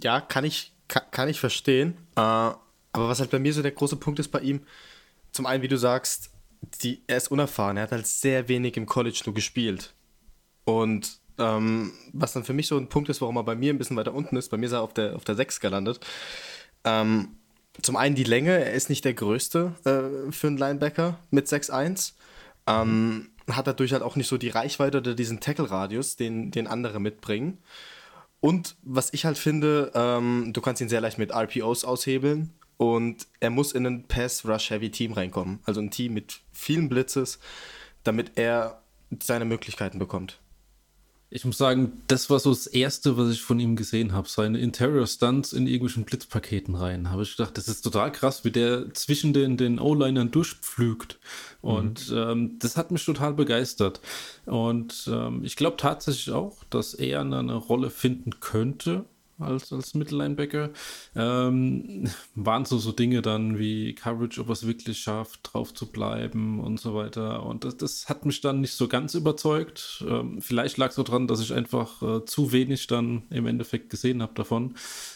[0.02, 1.96] Ja, kann ich, kann, kann ich verstehen.
[2.16, 4.60] Äh, aber was halt bei mir so der große Punkt ist bei ihm,
[5.32, 6.30] zum einen, wie du sagst,
[6.82, 7.76] die, er ist unerfahren.
[7.76, 9.94] Er hat halt sehr wenig im College nur gespielt.
[10.64, 13.78] Und ähm, was dann für mich so ein Punkt ist, warum er bei mir ein
[13.78, 16.00] bisschen weiter unten ist, bei mir ist er auf der, auf der 6 gelandet.
[16.84, 17.36] Ähm,
[17.80, 22.12] zum einen die Länge, er ist nicht der größte äh, für einen Linebacker mit 6'1.
[22.66, 27.00] Ähm, hat dadurch halt auch nicht so die Reichweite oder diesen Tackle-Radius, den, den andere
[27.00, 27.58] mitbringen.
[28.40, 33.26] Und was ich halt finde, ähm, du kannst ihn sehr leicht mit RPOs aushebeln und
[33.40, 35.60] er muss in ein Pass-Rush-Heavy-Team reinkommen.
[35.64, 37.38] Also ein Team mit vielen Blitzes,
[38.02, 38.82] damit er
[39.20, 40.40] seine Möglichkeiten bekommt.
[41.34, 44.28] Ich muss sagen, das war so das Erste, was ich von ihm gesehen habe.
[44.28, 47.10] Seine Interior-Stunts in irgendwelchen Blitzpaketen rein.
[47.10, 51.18] Habe ich gedacht, das ist total krass, wie der zwischen den, den O-Linern durchpflügt.
[51.62, 52.16] Und Mhm.
[52.16, 54.00] ähm, das hat mich total begeistert.
[54.44, 59.06] Und ähm, ich glaube tatsächlich auch, dass er eine Rolle finden könnte
[59.42, 60.70] als, als Mittellinebacker.
[61.14, 65.90] Ähm, waren so, so Dinge dann wie Coverage, ob er es wirklich schafft, drauf zu
[65.90, 67.44] bleiben und so weiter.
[67.44, 70.04] Und das, das hat mich dann nicht so ganz überzeugt.
[70.08, 73.90] Ähm, vielleicht lag es auch daran, dass ich einfach äh, zu wenig dann im Endeffekt
[73.90, 74.74] gesehen habe davon.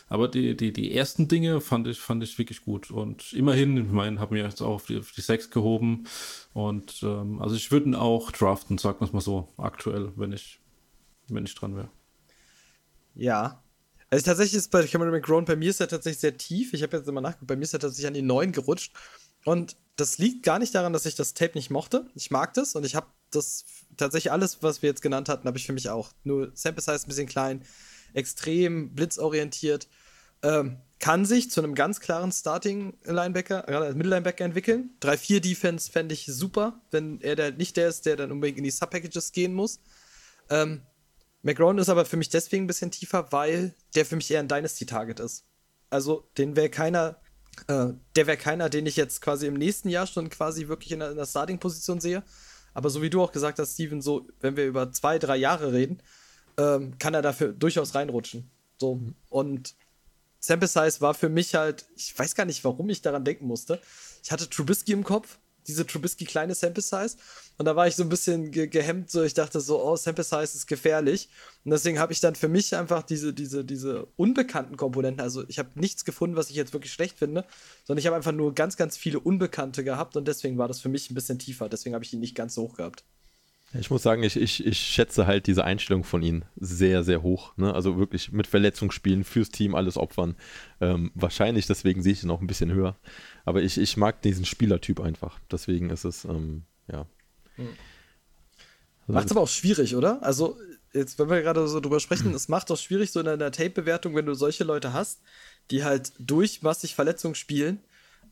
[0.09, 2.91] Aber die, die, die ersten Dinge fand ich, fand ich wirklich gut.
[2.91, 6.05] Und immerhin, ich meine, habe mir jetzt auch auf die, auf die 6 gehoben.
[6.53, 10.33] Und ähm, also ich würde ihn auch draften, sagen wir es mal so, aktuell, wenn
[10.33, 10.61] ich,
[11.29, 11.89] wenn ich dran wäre.
[13.15, 13.63] Ja.
[14.17, 16.73] Also tatsächlich ist bei Cameron McGrone, bei mir ist er tatsächlich sehr tief.
[16.73, 18.95] Ich habe jetzt immer nachgeguckt, bei mir ist er tatsächlich an die 9 gerutscht.
[19.45, 22.07] Und das liegt gar nicht daran, dass ich das Tape nicht mochte.
[22.15, 23.67] Ich mag das und ich habe das
[23.99, 26.13] tatsächlich alles, was wir jetzt genannt hatten, habe ich für mich auch.
[26.25, 27.63] Nur Sample Size ein bisschen klein,
[28.15, 29.87] extrem blitzorientiert.
[30.43, 34.97] Ähm, kann sich zu einem ganz klaren Starting-Linebacker, gerade als Mittellinebacker entwickeln.
[35.03, 38.71] 3-4-Defense fände ich super, wenn er der, nicht der ist, der dann unbedingt in die
[38.71, 39.79] Sub-Packages gehen muss.
[40.49, 40.81] Ähm,
[41.43, 44.49] McGrone ist aber für mich deswegen ein bisschen tiefer, weil der für mich eher ein
[44.49, 45.45] Dynasty-Target ist.
[45.91, 47.21] Also, den wäre keiner,
[47.69, 51.01] äh, der wäre keiner, den ich jetzt quasi im nächsten Jahr schon quasi wirklich in
[51.01, 52.25] der, der Starting-Position sehe.
[52.75, 55.73] Aber so wie du auch gesagt hast, Steven, so, wenn wir über zwei, drei Jahre
[55.73, 56.03] reden,
[56.59, 58.51] ähm, kann er dafür durchaus reinrutschen.
[58.79, 59.75] So, und
[60.41, 63.81] Sample Size war für mich halt, ich weiß gar nicht, warum ich daran denken musste.
[64.23, 67.17] Ich hatte Trubisky im Kopf, diese Trubisky kleine Sample Size.
[67.59, 70.25] Und da war ich so ein bisschen ge gehemmt, so ich dachte so, oh, Sample
[70.25, 71.29] Size ist gefährlich.
[71.65, 75.59] Und deswegen habe ich dann für mich einfach diese, diese, diese unbekannten Komponenten, also ich
[75.59, 77.45] habe nichts gefunden, was ich jetzt wirklich schlecht finde,
[77.85, 80.89] sondern ich habe einfach nur ganz, ganz viele Unbekannte gehabt und deswegen war das für
[80.89, 81.69] mich ein bisschen tiefer.
[81.69, 83.05] Deswegen habe ich ihn nicht ganz so hoch gehabt.
[83.75, 87.57] Ich muss sagen, ich, ich, ich schätze halt diese Einstellung von ihm sehr, sehr hoch.
[87.57, 87.75] Ne?
[87.75, 90.37] Also wirklich mit Verletzung spielen, fürs Team alles opfern.
[90.81, 92.97] Ähm, wahrscheinlich, deswegen sehe ich ihn auch ein bisschen höher.
[93.47, 95.39] Aber ich, ich mag diesen Spielertyp einfach.
[95.51, 97.07] Deswegen ist es, ähm, ja.
[97.55, 97.69] Hm.
[99.07, 100.23] Macht es aber auch schwierig, oder?
[100.23, 100.59] Also,
[100.93, 104.15] jetzt, wenn wir gerade so drüber sprechen, es macht auch schwierig, so in einer Tape-Bewertung,
[104.15, 105.23] wenn du solche Leute hast,
[105.71, 107.81] die halt durch massig Verletzungen spielen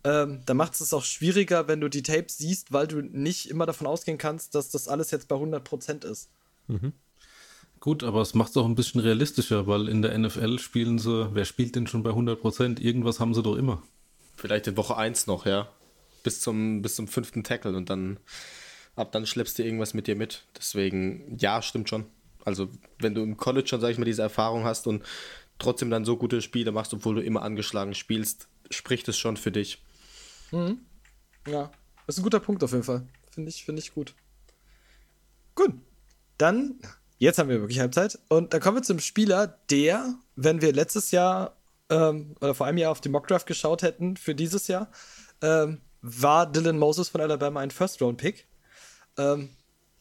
[0.04, 3.64] ähm, da macht es auch schwieriger, wenn du die Tapes siehst, weil du nicht immer
[3.64, 6.28] davon ausgehen kannst, dass das alles jetzt bei 100% ist.
[6.68, 6.92] Mhm.
[7.80, 11.30] Gut, aber es macht es auch ein bisschen realistischer, weil in der NFL spielen sie,
[11.32, 12.80] wer spielt denn schon bei 100%?
[12.80, 13.82] Irgendwas haben sie doch immer.
[14.36, 15.68] Vielleicht in Woche 1 noch, ja.
[16.22, 18.18] Bis zum, bis zum fünften Tackle und dann,
[18.96, 20.46] ab dann schleppst du irgendwas mit dir mit.
[20.56, 22.06] Deswegen, ja, stimmt schon.
[22.44, 22.68] Also,
[22.98, 25.02] wenn du im College schon, sag ich mal, diese Erfahrung hast und
[25.58, 29.52] trotzdem dann so gute Spiele machst, obwohl du immer angeschlagen spielst, spricht es schon für
[29.52, 29.82] dich.
[30.50, 30.80] Mhm.
[31.46, 31.70] Ja,
[32.06, 33.06] das ist ein guter Punkt auf jeden Fall.
[33.30, 34.14] Finde ich, finde ich gut.
[35.54, 35.74] Gut.
[36.38, 36.78] Dann,
[37.18, 38.18] jetzt haben wir wirklich Halbzeit.
[38.28, 41.56] Und dann kommen wir zum Spieler, der, wenn wir letztes Jahr
[41.90, 44.90] ähm, oder vor einem Jahr auf die Mockdraft geschaut hätten für dieses Jahr,
[45.42, 48.46] ähm, war Dylan Moses von Alabama ein First-Round-Pick.
[49.16, 49.50] Ähm,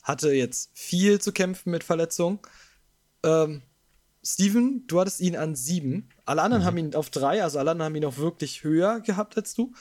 [0.01, 2.39] hatte jetzt viel zu kämpfen mit Verletzungen.
[3.23, 3.61] Ähm,
[4.21, 6.09] Steven, du hattest ihn an sieben.
[6.25, 6.67] Alle anderen mhm.
[6.67, 9.73] haben ihn auf drei, also alle anderen haben ihn auch wirklich höher gehabt als du.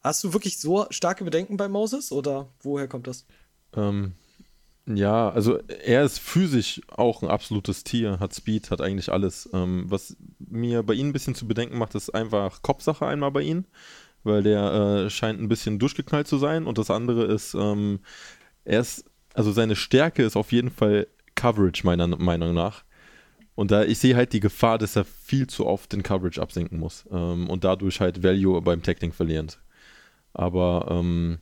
[0.00, 3.26] Hast du wirklich so starke Bedenken bei Moses oder woher kommt das?
[3.74, 4.14] Ähm,
[4.94, 9.48] ja, also er ist physisch auch ein absolutes Tier, hat Speed, hat eigentlich alles.
[9.52, 13.42] Ähm, was mir bei ihm ein bisschen zu bedenken macht, ist einfach Kopfsache einmal bei
[13.42, 13.66] ihm,
[14.24, 14.72] weil der
[15.06, 18.00] äh, scheint ein bisschen durchgeknallt zu sein und das andere ist, ähm,
[18.64, 22.84] er ist, also seine Stärke ist auf jeden Fall Coverage meiner Meinung nach.
[23.54, 26.78] Und da ich sehe halt die Gefahr, dass er viel zu oft den Coverage absinken
[26.78, 29.60] muss ähm, und dadurch halt Value beim Tackling verlierend.
[30.32, 31.38] Aber ähm,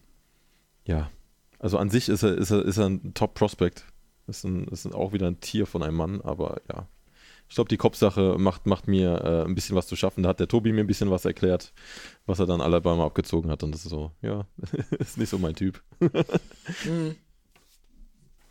[0.87, 1.11] ja,
[1.59, 3.85] also an sich ist er, ist er, ist er ein Top-Prospect.
[4.27, 6.88] Ist, ein, ist auch wieder ein Tier von einem Mann, aber ja.
[7.49, 10.25] Ich glaube, die Kopfsache macht, macht mir äh, ein bisschen was zu schaffen.
[10.25, 11.73] Da hat der Tobi mir ein bisschen was erklärt,
[12.27, 13.62] was er dann Alabama abgezogen hat.
[13.62, 14.47] Und das ist so, ja,
[14.99, 15.81] ist nicht so mein Typ.
[16.01, 17.14] Mhm.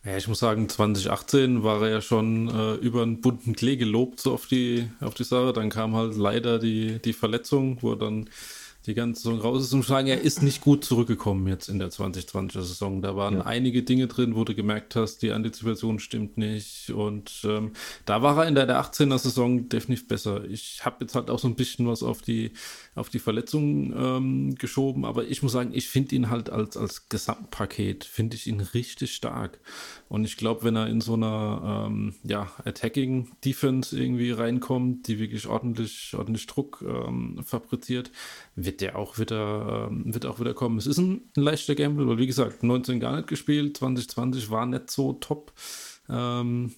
[0.06, 4.20] Ja, ich muss sagen, 2018 war er ja schon äh, über einen bunten Klee gelobt
[4.20, 5.52] so auf die, auf die Sache.
[5.52, 8.30] Dann kam halt leider die, die Verletzung, wo er dann
[8.86, 9.74] die ganze Saison raus ist.
[9.74, 13.02] Und sagen, er ist nicht gut zurückgekommen jetzt in der 2020er Saison.
[13.02, 13.46] Da waren ja.
[13.46, 16.92] einige Dinge drin, wo du gemerkt hast, die Antizipation stimmt nicht.
[16.92, 17.72] Und ähm,
[18.06, 20.46] da war er in der, der 18er Saison definitiv besser.
[20.46, 22.52] Ich habe jetzt halt auch so ein bisschen was auf die,
[22.96, 27.10] auf die Verletzung ähm, geschoben, aber ich muss sagen, ich finde ihn halt als, als
[27.10, 29.60] Gesamtpaket, finde ich ihn richtig stark.
[30.08, 35.48] Und ich glaube, wenn er in so einer ähm, ja, Attacking-Defense irgendwie reinkommt, die wirklich
[35.48, 38.12] ordentlich, ordentlich Druck ähm, fabriziert,
[38.56, 40.78] wird der auch wieder, ähm, wird auch wieder kommen.
[40.78, 44.66] Es ist ein, ein, leichter Gamble, weil wie gesagt, 19 gar nicht gespielt, 2020 war
[44.68, 45.54] nicht so top.
[46.08, 46.76] Ähm,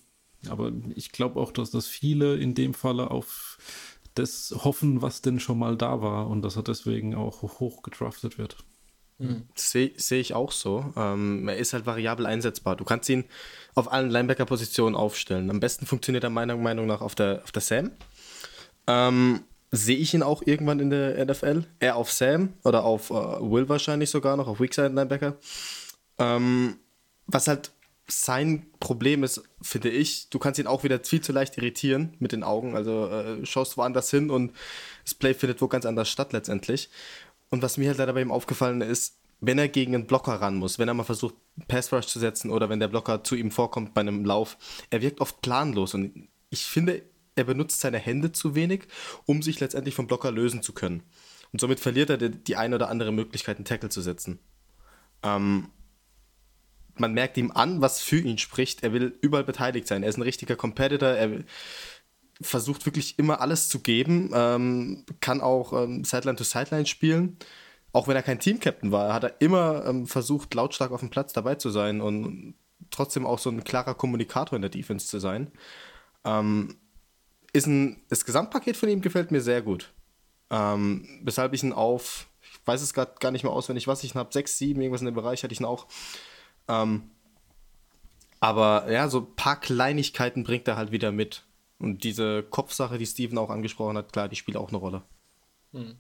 [0.47, 3.57] aber ich glaube auch, dass das viele in dem Falle auf
[4.15, 8.37] das hoffen, was denn schon mal da war und dass er deswegen auch hoch gedraftet
[8.37, 8.57] wird.
[9.19, 9.47] Mhm.
[9.55, 10.93] Sehe seh ich auch so.
[10.95, 12.75] Ähm, er ist halt variabel einsetzbar.
[12.75, 13.25] Du kannst ihn
[13.75, 15.49] auf allen Linebacker-Positionen aufstellen.
[15.49, 17.91] Am besten funktioniert er meiner Meinung nach auf der, auf der Sam.
[18.85, 21.65] Ähm, Sehe ich ihn auch irgendwann in der NFL?
[21.79, 25.35] Er auf Sam oder auf äh, Will wahrscheinlich sogar noch, auf Weakside Linebacker.
[26.17, 26.77] Ähm,
[27.25, 27.71] was halt
[28.07, 32.31] sein Problem ist, finde ich, du kannst ihn auch wieder viel zu leicht irritieren mit
[32.31, 32.77] den Augen.
[32.77, 34.53] Also äh, schaust woanders hin und
[35.03, 36.89] das Play findet wo ganz anders statt letztendlich.
[37.49, 40.55] Und was mir halt leider bei ihm aufgefallen ist, wenn er gegen einen Blocker ran
[40.55, 41.35] muss, wenn er mal versucht,
[41.67, 44.57] Pass Rush zu setzen oder wenn der Blocker zu ihm vorkommt bei einem Lauf,
[44.89, 47.03] er wirkt oft planlos und ich finde,
[47.35, 48.87] er benutzt seine Hände zu wenig,
[49.25, 51.03] um sich letztendlich vom Blocker lösen zu können.
[51.53, 54.39] Und somit verliert er die, die eine oder andere Möglichkeit, einen Tackle zu setzen.
[55.23, 55.69] Ähm,
[56.95, 58.83] man merkt ihm an, was für ihn spricht.
[58.83, 60.03] Er will überall beteiligt sein.
[60.03, 61.09] Er ist ein richtiger Competitor.
[61.09, 61.43] Er
[62.41, 64.31] versucht wirklich immer alles zu geben.
[64.33, 67.37] Ähm, kann auch ähm, Sideline to Sideline spielen.
[67.93, 71.33] Auch wenn er kein Team-Captain war, hat er immer ähm, versucht, lautstark auf dem Platz
[71.33, 72.55] dabei zu sein und
[72.91, 75.51] trotzdem auch so ein klarer Kommunikator in der Defense zu sein.
[76.23, 76.75] Ähm,
[77.53, 79.93] ist ein, das Gesamtpaket von ihm gefällt mir sehr gut.
[80.49, 84.15] Ähm, weshalb ich ihn auf, ich weiß es gerade gar nicht mehr auswendig, was ich
[84.15, 85.87] habe, 6, 7, irgendwas in dem Bereich hatte ich ihn auch.
[86.67, 87.09] Ähm,
[88.39, 91.46] aber ja, so ein paar Kleinigkeiten bringt er halt wieder mit.
[91.79, 95.03] Und diese Kopfsache, die Steven auch angesprochen hat, klar, die spielt auch eine Rolle.
[95.73, 95.95] Hm.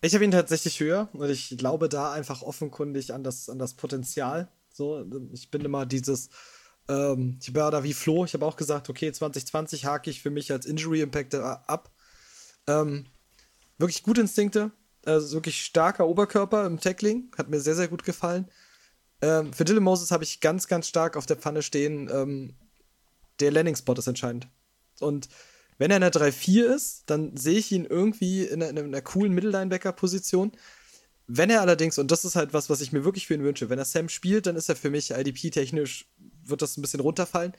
[0.00, 3.74] Ich habe ihn tatsächlich höher und ich glaube da einfach offenkundig an das, an das
[3.74, 4.48] Potenzial.
[4.72, 6.28] So, ich bin immer dieses,
[6.88, 10.30] ähm, ich war da wie Flo, ich habe auch gesagt, okay, 2020 hake ich für
[10.30, 11.90] mich als Injury Impact ab.
[12.66, 13.06] Ähm,
[13.78, 14.70] wirklich gute Instinkte,
[15.04, 18.50] also wirklich starker Oberkörper im Tackling, hat mir sehr, sehr gut gefallen
[19.22, 22.54] ähm, für Dylan Moses habe ich ganz, ganz stark auf der Pfanne stehen, ähm,
[23.40, 24.48] der Landing-Spot ist entscheidend.
[25.00, 25.28] Und
[25.78, 29.02] wenn er in der 3-4 ist, dann sehe ich ihn irgendwie in einer, in einer
[29.02, 30.52] coolen Mittellinebacker-Position.
[31.26, 33.68] Wenn er allerdings, und das ist halt was, was ich mir wirklich für ihn wünsche,
[33.68, 36.06] wenn er Sam spielt, dann ist er für mich IDP-technisch,
[36.44, 37.52] wird das ein bisschen runterfallen.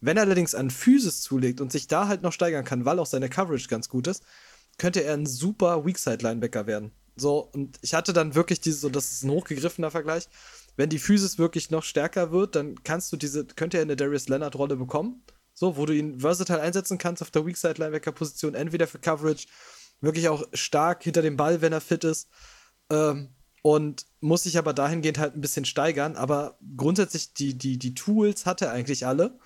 [0.00, 3.06] Wenn er allerdings an Physis zulegt und sich da halt noch steigern kann, weil auch
[3.06, 4.22] seine Coverage ganz gut ist,
[4.78, 6.92] könnte er ein super Weakside-Linebacker werden.
[7.16, 10.28] So, und ich hatte dann wirklich dieses, und das ist ein hochgegriffener Vergleich,
[10.76, 14.28] wenn die Physis wirklich noch stärker wird, dann kannst du diese, könnte er eine Darius
[14.28, 15.22] Leonard-Rolle bekommen.
[15.60, 19.46] So, wo du ihn versatile einsetzen kannst auf der Weakside-Linebacker-Position, entweder für Coverage,
[20.00, 22.30] wirklich auch stark hinter dem Ball, wenn er fit ist.
[22.88, 23.28] Ähm,
[23.60, 26.16] und muss sich aber dahingehend halt ein bisschen steigern.
[26.16, 29.38] Aber grundsätzlich, die, die, die Tools hat er eigentlich alle.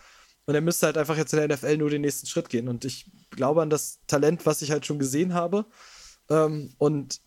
[0.47, 2.69] Und er müsste halt einfach jetzt in der NFL nur den nächsten Schritt gehen.
[2.69, 5.67] Und ich glaube an das Talent, was ich halt schon gesehen habe.
[6.31, 7.23] Ähm, und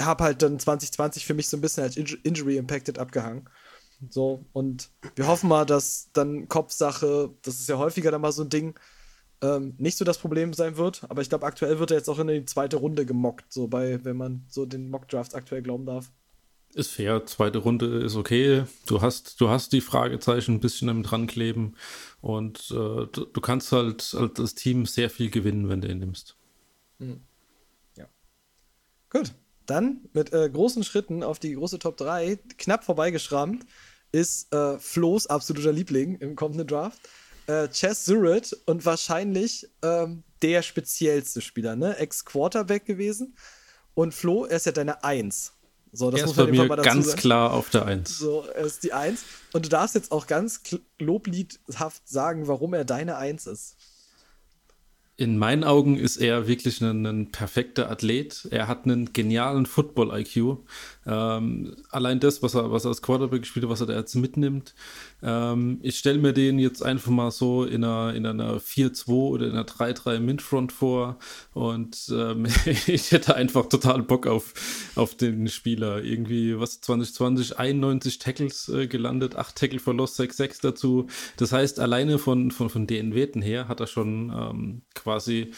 [0.00, 3.50] habe halt dann 2020 für mich so ein bisschen als Injury Impacted abgehangen.
[4.10, 8.42] So, und wir hoffen mal, dass dann Kopfsache, das ist ja häufiger dann mal so
[8.42, 8.78] ein Ding,
[9.42, 11.04] ähm, nicht so das Problem sein wird.
[11.08, 14.04] Aber ich glaube, aktuell wird er jetzt auch in die zweite Runde gemockt, so bei,
[14.04, 16.10] wenn man so den Mock-Drafts aktuell glauben darf.
[16.74, 18.64] Ist fair, zweite Runde ist okay.
[18.86, 21.76] Du hast, du hast die Fragezeichen ein bisschen am dran kleben
[22.20, 26.00] und äh, du, du, kannst halt, halt das Team sehr viel gewinnen, wenn du ihn
[26.00, 26.36] nimmst.
[26.98, 27.20] Mhm.
[27.96, 28.06] Ja.
[29.08, 29.34] Gut.
[29.66, 33.64] Dann mit äh, großen Schritten auf die große Top 3, knapp vorbeigeschrammt,
[34.14, 37.00] ist äh, Flo's absoluter Liebling im kommenden Draft.
[37.48, 41.96] Äh, Chess Surratt und wahrscheinlich ähm, der speziellste Spieler, ne?
[41.98, 43.36] Ex-Quarterback gewesen.
[43.94, 45.52] Und Flo, er ist ja deine Eins.
[45.92, 47.18] So, das er muss man bei mir ganz sagen.
[47.18, 48.18] klar auf der Eins.
[48.18, 49.24] So, er ist die Eins.
[49.52, 50.60] Und du darfst jetzt auch ganz
[51.00, 53.76] lobliedhaft sagen, warum er deine Eins ist
[55.16, 58.48] in meinen Augen ist er wirklich ein, ein perfekter Athlet.
[58.50, 60.58] Er hat einen genialen Football-IQ.
[61.06, 64.14] Ähm, allein das, was er, was er als Quarterback gespielt hat, was er da jetzt
[64.14, 64.74] mitnimmt.
[65.22, 69.46] Ähm, ich stelle mir den jetzt einfach mal so in einer, in einer 4-2 oder
[69.46, 71.18] in einer 3-3 Mid-Front vor.
[71.52, 72.46] Und ähm,
[72.86, 74.54] ich hätte einfach total Bock auf,
[74.94, 76.02] auf den Spieler.
[76.02, 81.06] Irgendwie, was 2020, 91 Tackles äh, gelandet, 8 Tackle verlost, 6-6 dazu.
[81.36, 85.52] Das heißt, alleine von, von, von den Werten her hat er schon ähm, quasi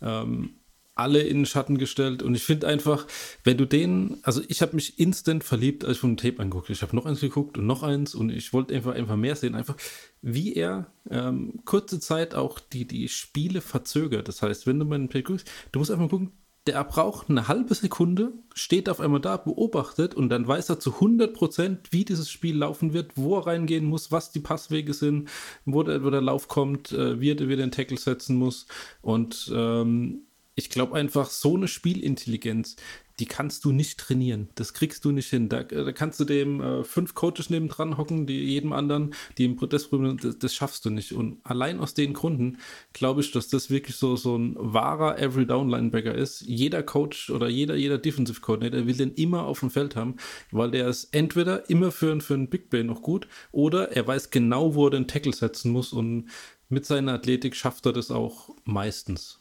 [0.00, 0.56] ähm,
[0.94, 2.22] alle in den Schatten gestellt.
[2.22, 3.06] Und ich finde einfach,
[3.44, 6.70] wenn du den, also ich habe mich instant verliebt, als ich von dem Tape angeguckt
[6.70, 9.54] Ich habe noch eins geguckt und noch eins und ich wollte einfach, einfach mehr sehen.
[9.54, 9.76] Einfach,
[10.20, 14.28] wie er ähm, kurze Zeit auch die, die Spiele verzögert.
[14.28, 16.32] Das heißt, wenn du meinen Play guckst, du musst einfach gucken,
[16.66, 20.92] der braucht eine halbe Sekunde, steht auf einmal da, beobachtet und dann weiß er zu
[20.92, 25.28] 100%, wie dieses Spiel laufen wird, wo er reingehen muss, was die Passwege sind,
[25.64, 28.66] wo der, wo der Lauf kommt, äh, wie er wieder den Tackle setzen muss.
[29.00, 30.22] Und ähm,
[30.54, 32.76] ich glaube einfach, so eine Spielintelligenz,
[33.18, 34.48] die kannst du nicht trainieren.
[34.54, 35.48] Das kriegst du nicht hin.
[35.48, 39.56] Da, da kannst du dem äh, fünf Coaches nebendran hocken, die jedem anderen, die im
[39.56, 41.12] Protest das, das schaffst du nicht.
[41.12, 42.58] Und allein aus den Gründen
[42.92, 46.40] glaube ich, dass das wirklich so, so ein wahrer Every-Down-Linebacker ist.
[46.42, 50.16] Jeder Coach oder jeder, jeder Defensive Coordinator will den immer auf dem Feld haben,
[50.50, 54.30] weil der ist entweder immer für, für einen Big Play noch gut oder er weiß
[54.30, 56.28] genau, wo er den Tackle setzen muss und
[56.68, 59.38] mit seiner Athletik schafft er das auch meistens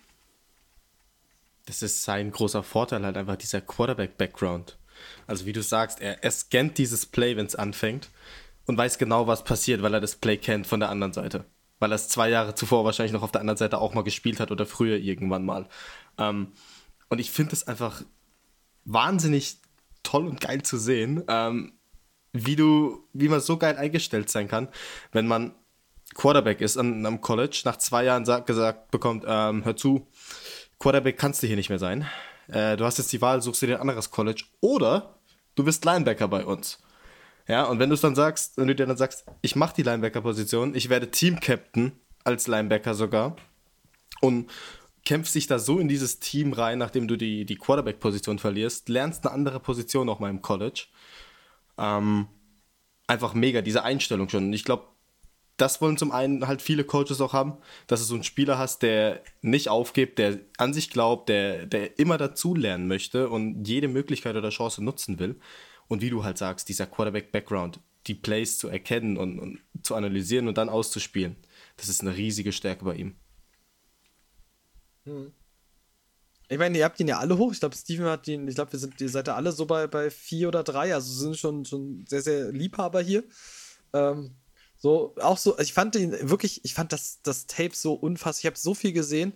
[1.66, 4.78] das ist sein großer Vorteil halt einfach dieser Quarterback-Background.
[5.28, 8.10] Also wie du sagst, er, er scannt dieses Play, wenn es anfängt
[8.66, 11.46] und weiß genau, was passiert, weil er das Play kennt von der anderen Seite.
[11.80, 14.40] Weil er es zwei Jahre zuvor wahrscheinlich noch auf der anderen Seite auch mal gespielt
[14.40, 15.68] hat oder früher irgendwann mal.
[16.18, 16.52] Ähm,
[17.10, 18.04] und ich finde es einfach
[18.86, 19.58] wahnsinnig
[20.04, 21.74] toll und geil zu sehen, ähm,
[22.34, 24.70] wie du, wie man so geil eingestellt sein kann,
[25.12, 25.54] wenn man
[26.16, 30.08] Quarterback ist an, am College, nach zwei Jahren sagt, gesagt bekommt, ähm, hör zu,
[30.82, 32.08] Quarterback kannst du hier nicht mehr sein.
[32.48, 35.20] Äh, du hast jetzt die Wahl, suchst du dir ein anderes College oder
[35.56, 36.80] du bist Linebacker bei uns.
[37.48, 39.84] Ja, und wenn du es dann sagst, wenn du dir dann sagst, ich mache die
[39.84, 41.92] Linebacker-Position, ich werde Team-Captain
[42.24, 43.36] als Linebacker sogar
[44.22, 44.50] und
[45.06, 49.26] kämpfst dich da so in dieses Team rein, nachdem du die, die Quarterback-Position verlierst, lernst
[49.26, 50.86] eine andere Position auch mal im College.
[51.78, 52.28] Ähm,
[53.08, 54.46] einfach mega, diese Einstellung schon.
[54.46, 54.88] Und ich glaube,
[55.62, 58.82] das wollen zum einen halt viele Coaches auch haben, dass du so einen Spieler hast,
[58.82, 64.36] der nicht aufgibt, der an sich glaubt, der, der immer dazulernen möchte und jede Möglichkeit
[64.36, 65.40] oder Chance nutzen will.
[65.88, 70.48] Und wie du halt sagst, dieser Quarterback-Background, die Plays zu erkennen und, und zu analysieren
[70.48, 71.36] und dann auszuspielen,
[71.78, 73.16] das ist eine riesige Stärke bei ihm.
[75.06, 75.32] Hm.
[76.50, 77.54] Ich meine, ihr habt ihn ja alle hoch.
[77.54, 79.88] Ich glaube, Steven hat ihn, ich glaube, wir sind, ihr seid ja alle so bei,
[79.88, 83.24] bei vier oder drei, also sind schon, schon sehr, sehr Liebhaber hier.
[83.94, 84.36] Ähm,
[84.82, 88.46] so, auch so, ich fand ihn wirklich, ich fand das, das Tape so unfassbar, ich
[88.48, 89.34] habe so viel gesehen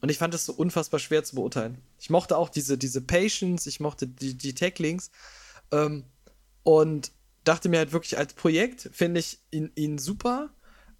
[0.00, 1.76] und ich fand es so unfassbar schwer zu beurteilen.
[2.00, 5.10] Ich mochte auch diese, diese Patience, ich mochte die, die Tacklings
[5.72, 6.04] ähm,
[6.62, 7.12] und
[7.44, 10.54] dachte mir halt wirklich, als Projekt finde ich ihn, ihn super.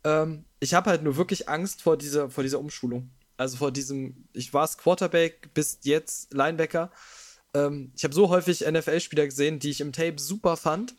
[0.04, 3.08] Ähm, ich habe halt nur wirklich Angst vor dieser, vor dieser Umschulung.
[3.38, 6.90] Also vor diesem, ich war es Quarterback bis jetzt Linebacker.
[7.54, 10.94] Ähm, ich habe so häufig NFL-Spieler gesehen, die ich im Tape super fand,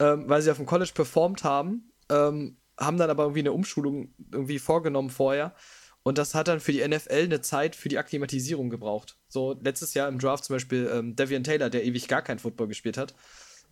[0.00, 4.14] ähm, weil sie auf dem College performt haben, ähm, haben dann aber irgendwie eine Umschulung
[4.32, 5.54] irgendwie vorgenommen vorher.
[6.02, 9.18] Und das hat dann für die NFL eine Zeit für die Akklimatisierung gebraucht.
[9.28, 12.68] So letztes Jahr im Draft zum Beispiel ähm, Devian Taylor, der ewig gar kein Football
[12.68, 13.14] gespielt hat,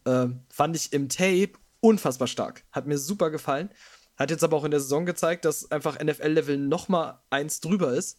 [0.04, 2.64] ähm, fand ich im Tape unfassbar stark.
[2.72, 3.70] Hat mir super gefallen.
[4.16, 7.92] Hat jetzt aber auch in der Saison gezeigt, dass einfach NFL-Level noch mal eins drüber
[7.92, 8.18] ist.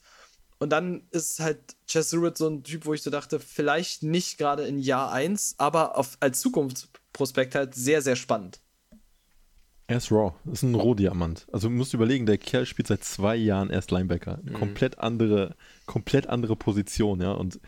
[0.60, 4.38] Und dann ist halt Chess Surratt so ein Typ, wo ich so dachte, vielleicht nicht
[4.38, 8.62] gerade in Jahr 1, aber auf, als Zukunftsprospekt halt sehr, sehr spannend.
[9.88, 10.34] Er ist raw.
[10.46, 11.48] Das ist ein Rohdiamant.
[11.52, 14.40] Also du musst überlegen, der Kerl spielt seit zwei Jahren erst Linebacker.
[14.44, 14.54] Mhm.
[14.54, 15.56] Komplett andere,
[15.86, 17.34] komplett andere Position, ja.
[17.34, 17.60] Und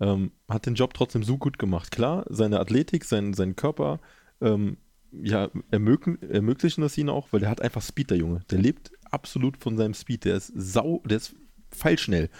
[0.00, 1.92] ähm, hat den Job trotzdem so gut gemacht.
[1.92, 4.00] Klar, seine Athletik, sein, sein Körper,
[4.40, 4.78] ähm,
[5.12, 8.40] ja, ermöglichen, ermöglichen das ihn auch, weil der hat einfach Speed, der Junge.
[8.50, 10.24] Der lebt absolut von seinem Speed.
[10.24, 11.34] Der ist sau, der ist
[11.70, 12.30] feilschnell.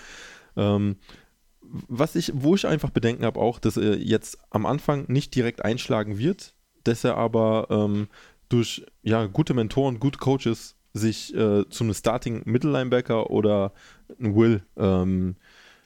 [0.56, 0.96] Ähm,
[1.60, 5.64] was ich, wo ich einfach Bedenken habe, auch, dass er jetzt am Anfang nicht direkt
[5.64, 6.54] einschlagen wird,
[6.84, 8.08] dass er aber ähm,
[8.50, 13.72] durch ja, gute Mentoren, gute Coaches sich äh, zu einem Starting Mittellinebacker oder
[14.20, 15.36] ein Will ähm,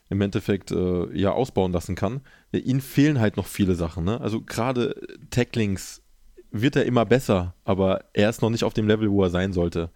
[0.08, 2.22] im Endeffekt äh, ja ausbauen lassen kann.
[2.52, 4.04] Ihnen fehlen halt noch viele Sachen.
[4.04, 4.20] Ne?
[4.20, 4.96] Also gerade
[5.30, 6.02] Tacklings
[6.50, 9.52] wird er immer besser, aber er ist noch nicht auf dem Level, wo er sein
[9.52, 9.90] sollte.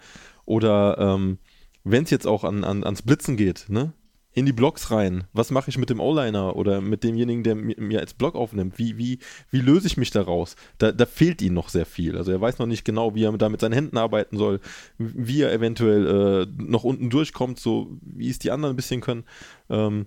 [0.45, 1.39] Oder ähm,
[1.85, 3.93] wenn es jetzt auch an, an, ans Blitzen geht, ne?
[4.33, 5.25] In die Blocks rein.
[5.33, 8.79] Was mache ich mit dem O-Liner oder mit demjenigen, der mir als Block aufnimmt?
[8.79, 9.19] Wie, wie,
[9.51, 10.55] wie löse ich mich daraus?
[10.79, 12.17] Da, da fehlt ihm noch sehr viel.
[12.17, 14.61] Also er weiß noch nicht genau, wie er da mit seinen Händen arbeiten soll,
[14.99, 19.25] wie er eventuell äh, noch unten durchkommt, so wie es die anderen ein bisschen können.
[19.71, 20.05] Ähm,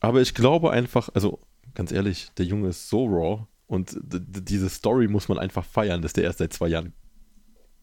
[0.00, 1.40] aber ich glaube einfach, also
[1.74, 6.12] ganz ehrlich, der Junge ist so raw und diese Story muss man einfach feiern, dass
[6.12, 6.92] der erst seit zwei Jahren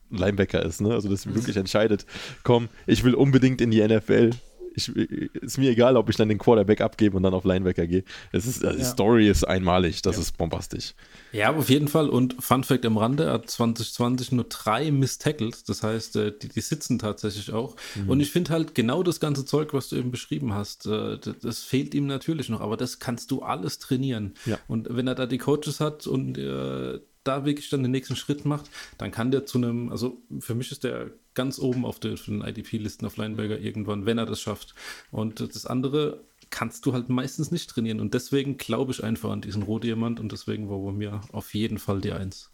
[0.09, 0.93] Linebacker ist, ne?
[0.93, 2.05] Also dass wirklich entscheidet,
[2.43, 4.31] komm, ich will unbedingt in die NFL
[4.75, 8.03] ich, ist mir egal, ob ich dann den Quarterback abgebe und dann auf Linebacker gehe.
[8.31, 10.21] Es ist, also die Story ist einmalig, das ja.
[10.21, 10.93] ist bombastisch.
[11.31, 12.09] Ja, auf jeden Fall.
[12.09, 15.63] Und Fun Fact am Rande, er hat 2020 nur drei Miss Tackles.
[15.63, 17.75] Das heißt, äh, die, die sitzen tatsächlich auch.
[17.95, 18.09] Mhm.
[18.09, 21.63] Und ich finde halt genau das ganze Zeug, was du eben beschrieben hast, äh, das
[21.63, 22.61] fehlt ihm natürlich noch.
[22.61, 24.33] Aber das kannst du alles trainieren.
[24.45, 24.59] Ja.
[24.67, 28.45] Und wenn er da die Coaches hat und äh, da wirklich dann den nächsten Schritt
[28.45, 32.15] macht, dann kann der zu einem, also für mich ist der ganz oben auf den,
[32.15, 34.73] den IDP-Listen auf Lineberger irgendwann, wenn er das schafft.
[35.11, 37.99] Und das andere kannst du halt meistens nicht trainieren.
[37.99, 41.79] Und deswegen glaube ich einfach an diesen Rohdiamant und deswegen war bei mir auf jeden
[41.79, 42.51] Fall die Eins.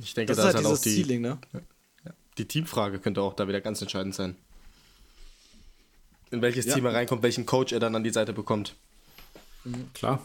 [0.00, 1.38] Ich denke, das, das ist halt, halt auch die, Ceiling, ne?
[2.36, 4.36] die Teamfrage könnte auch da wieder ganz entscheidend sein.
[6.30, 6.74] In welches ja.
[6.74, 8.74] Team er reinkommt, welchen Coach er dann an die Seite bekommt.
[9.64, 9.88] Mhm.
[9.94, 10.20] Klar.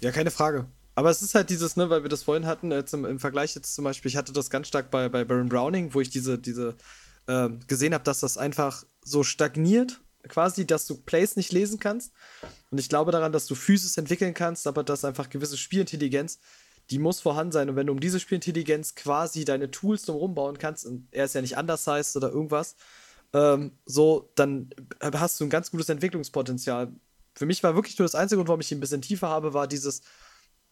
[0.00, 0.66] Ja, keine Frage.
[0.94, 3.54] Aber es ist halt dieses, ne, weil wir das vorhin hatten, jetzt im, im, Vergleich
[3.54, 6.38] jetzt zum Beispiel, ich hatte das ganz stark bei, bei Baron Browning, wo ich diese,
[6.38, 6.76] diese
[7.26, 12.12] äh, gesehen habe, dass das einfach so stagniert, quasi, dass du Plays nicht lesen kannst.
[12.70, 16.38] Und ich glaube daran, dass du Physis entwickeln kannst, aber dass einfach gewisse Spielintelligenz,
[16.90, 17.68] die muss vorhanden sein.
[17.68, 21.34] Und wenn du um diese Spielintelligenz quasi deine Tools drumherum bauen kannst, und er ist
[21.34, 22.76] ja nicht anders heißt oder irgendwas,
[23.32, 24.70] ähm, so, dann
[25.02, 26.92] hast du ein ganz gutes Entwicklungspotenzial.
[27.34, 29.54] Für mich war wirklich nur das einzige Grund, warum ich ihn ein bisschen tiefer habe,
[29.54, 30.02] war dieses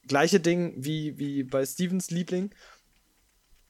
[0.09, 2.51] gleiche Ding wie, wie bei Stevens Liebling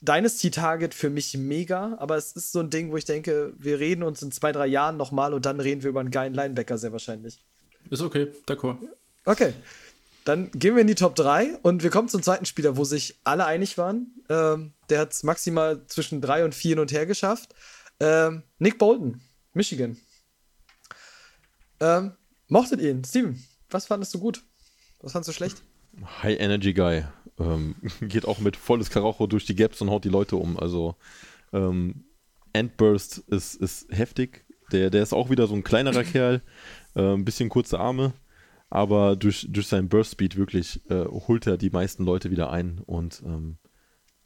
[0.02, 3.78] deines T-Target für mich mega, aber es ist so ein Ding, wo ich denke, wir
[3.78, 6.76] reden uns in zwei, drei Jahren nochmal und dann reden wir über einen geilen Linebacker
[6.76, 7.38] sehr wahrscheinlich.
[7.88, 8.78] Ist okay, d'accord.
[9.24, 9.54] Okay.
[10.24, 13.18] Dann gehen wir in die Top 3 und wir kommen zum zweiten Spieler, wo sich
[13.24, 14.14] alle einig waren.
[14.28, 17.54] Ähm, der hat es maximal zwischen 3 und 4 hin und her geschafft.
[17.98, 19.20] Ähm, Nick Bolton,
[19.52, 19.96] Michigan.
[21.80, 22.12] Ähm,
[22.46, 23.04] mochtet ihn?
[23.04, 24.42] Steven, was fandest du gut?
[25.00, 25.62] Was fandest du schlecht?
[26.22, 27.04] High Energy Guy.
[27.38, 30.58] Ähm, geht auch mit volles Karacho durch die Gaps und haut die Leute um.
[30.58, 30.96] Also
[31.52, 32.04] ähm,
[32.52, 34.44] Endburst ist, ist heftig.
[34.72, 36.42] Der, der ist auch wieder so ein kleinerer Kerl,
[36.94, 38.12] äh, ein bisschen kurze Arme,
[38.70, 42.80] aber durch, durch seinen Burst Speed wirklich äh, holt er die meisten Leute wieder ein
[42.86, 43.58] und ähm,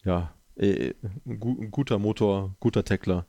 [0.04, 0.94] ja, äh,
[1.26, 3.26] gu guter Motor, guter Tackler.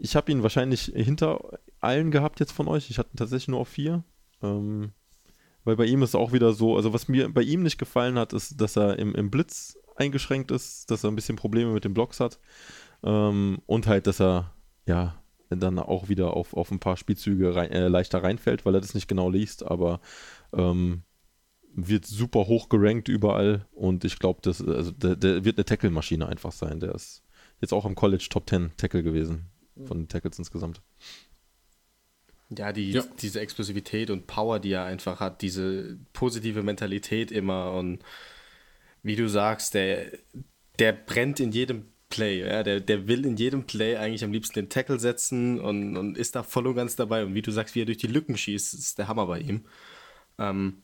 [0.00, 2.90] Ich habe ihn wahrscheinlich hinter allen gehabt jetzt von euch.
[2.90, 4.02] Ich hatte tatsächlich nur auf vier.
[4.42, 4.92] Ähm,
[5.64, 8.32] weil bei ihm ist auch wieder so, also was mir bei ihm nicht gefallen hat,
[8.32, 11.94] ist, dass er im, im Blitz eingeschränkt ist, dass er ein bisschen Probleme mit den
[11.94, 12.38] Blocks hat
[13.02, 14.54] ähm, und halt, dass er
[14.86, 15.16] ja
[15.50, 18.94] dann auch wieder auf, auf ein paar Spielzüge rein, äh, leichter reinfällt, weil er das
[18.94, 20.00] nicht genau liest, aber
[20.52, 21.02] ähm,
[21.74, 26.52] wird super hoch gerankt überall und ich glaube, also der, der, wird eine Tackle-Maschine einfach
[26.52, 26.80] sein.
[26.80, 27.22] Der ist
[27.60, 29.46] jetzt auch im College Top 10 Tackle gewesen,
[29.84, 30.82] von den Tackles insgesamt.
[32.56, 33.04] Ja, die, ja.
[33.20, 38.02] diese Explosivität und Power, die er einfach hat, diese positive Mentalität immer und
[39.02, 40.06] wie du sagst, der,
[40.78, 42.40] der brennt in jedem Play.
[42.40, 42.62] Ja?
[42.62, 46.34] Der, der will in jedem Play eigentlich am liebsten den Tackle setzen und, und ist
[46.34, 47.24] da voll und ganz dabei.
[47.24, 49.64] Und wie du sagst, wie er durch die Lücken schießt, ist der Hammer bei ihm.
[50.38, 50.82] Ähm,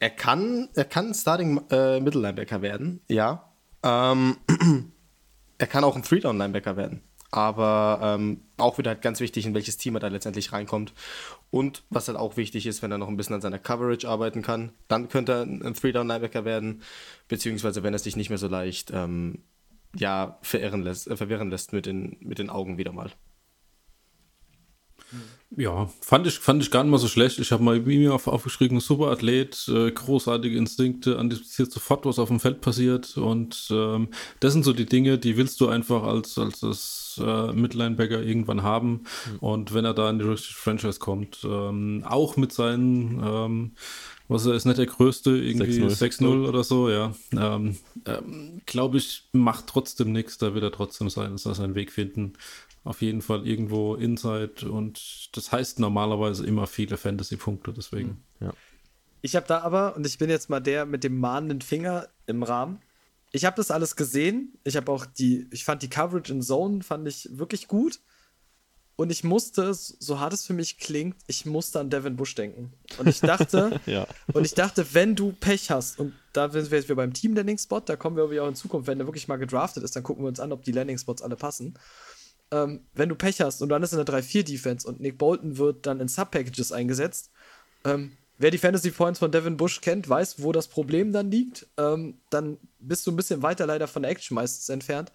[0.00, 3.54] er kann, er kann Starting äh, Middle Linebacker werden, ja.
[3.82, 4.36] Ähm,
[5.58, 7.02] er kann auch ein Three-Down-Linebacker werden.
[7.30, 10.92] Aber ähm, auch wieder halt ganz wichtig, in welches Team er da letztendlich reinkommt.
[11.50, 14.42] Und was halt auch wichtig ist, wenn er noch ein bisschen an seiner Coverage arbeiten
[14.42, 16.82] kann, dann könnte er ein Three-Down-Linebacker werden.
[17.28, 19.42] Beziehungsweise wenn er sich nicht mehr so leicht ähm,
[19.94, 23.10] ja, verirren lässt, äh, verwirren lässt mit den, mit den Augen wieder mal.
[25.56, 27.38] Ja, fand ich, fand ich gar nicht mal so schlecht.
[27.38, 32.28] Ich habe mal mir auf, aufgeschrieben, super Athlet, äh, großartige Instinkte, antizipiert sofort, was auf
[32.28, 33.16] dem Feld passiert.
[33.16, 34.08] Und ähm,
[34.40, 38.62] das sind so die Dinge, die willst du einfach als, als das äh, Midlinebacker irgendwann
[38.62, 39.04] haben.
[39.30, 39.38] Mhm.
[39.40, 43.72] Und wenn er da in die richtige Franchise kommt, ähm, auch mit seinen, ähm,
[44.26, 47.14] was er ist nicht der größte, irgendwie 6-0 oder so, ja.
[47.32, 52.32] Ähm, ähm, Glaube ich, macht trotzdem nichts, da wird er trotzdem sein, seinen Weg finden
[52.84, 58.22] auf jeden Fall irgendwo Inside und das heißt normalerweise immer viele Fantasy-Punkte, deswegen.
[58.40, 58.52] Ja.
[59.22, 62.42] Ich habe da aber, und ich bin jetzt mal der mit dem mahnenden Finger im
[62.42, 62.80] Rahmen.
[63.32, 64.52] Ich habe das alles gesehen.
[64.64, 68.00] Ich habe auch die, ich fand die Coverage in Zone, fand ich wirklich gut.
[68.96, 72.74] Und ich musste, so hart es für mich klingt, ich musste an Devin Bush denken.
[72.98, 74.06] Und ich dachte, ja.
[74.34, 77.58] und ich dachte, wenn du Pech hast, und da sind wir jetzt beim Team Landing
[77.58, 80.22] Spot, da kommen wir auch in Zukunft, wenn der wirklich mal gedraftet ist, dann gucken
[80.22, 81.74] wir uns an, ob die Landing Spots alle passen
[82.54, 85.86] ähm, wenn du Pech hast und dann ist in der 3-4-Defense und Nick Bolton wird
[85.86, 87.32] dann in Sub-Packages eingesetzt,
[87.84, 91.66] ähm, wer die Fantasy Points von Devin Bush kennt, weiß, wo das Problem dann liegt.
[91.76, 95.10] Ähm, dann bist du ein bisschen weiter leider von der Action meistens entfernt.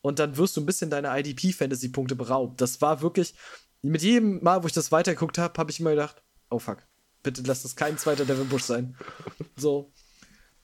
[0.00, 2.60] Und dann wirst du ein bisschen deine IDP-Fantasy-Punkte beraubt.
[2.60, 3.34] Das war wirklich,
[3.82, 6.78] mit jedem Mal, wo ich das weitergeguckt habe, habe ich immer gedacht, oh fuck,
[7.22, 8.96] bitte lass das kein zweiter Devin Bush sein.
[9.56, 9.92] so.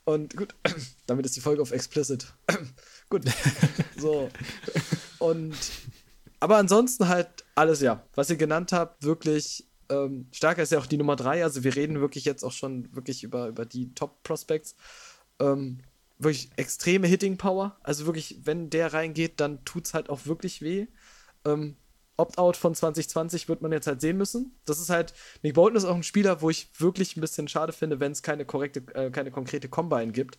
[0.04, 0.54] Und gut,
[1.06, 2.32] damit ist die Folge auf explicit.
[3.10, 3.24] gut.
[3.98, 4.30] so.
[5.18, 5.56] Und
[6.44, 10.84] aber ansonsten halt alles, ja, was ihr genannt habt, wirklich ähm, stärker ist ja auch
[10.84, 11.42] die Nummer 3.
[11.42, 14.76] Also wir reden wirklich jetzt auch schon wirklich über, über die Top-Prospects.
[15.40, 15.78] Ähm,
[16.18, 17.78] wirklich extreme Hitting-Power.
[17.82, 20.86] Also wirklich, wenn der reingeht, dann tut es halt auch wirklich weh.
[21.46, 21.76] Ähm,
[22.18, 24.54] Opt-out von 2020 wird man jetzt halt sehen müssen.
[24.66, 27.72] Das ist halt, Nick Bolton ist auch ein Spieler, wo ich wirklich ein bisschen schade
[27.72, 30.38] finde, wenn es keine korrekte, äh, keine konkrete Combine gibt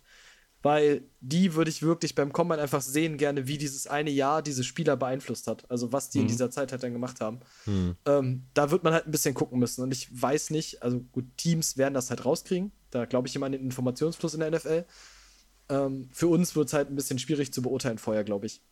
[0.62, 4.64] weil die würde ich wirklich beim Combine einfach sehen gerne, wie dieses eine Jahr diese
[4.64, 5.70] Spieler beeinflusst hat.
[5.70, 6.22] Also was die mhm.
[6.22, 7.40] in dieser Zeit halt dann gemacht haben.
[7.66, 7.96] Mhm.
[8.04, 9.82] Ähm, da wird man halt ein bisschen gucken müssen.
[9.82, 12.72] Und ich weiß nicht, also gut, Teams werden das halt rauskriegen.
[12.90, 14.86] Da glaube ich immer an den Informationsfluss in der NFL.
[15.68, 18.62] Ähm, für uns wird es halt ein bisschen schwierig zu beurteilen vorher, glaube ich.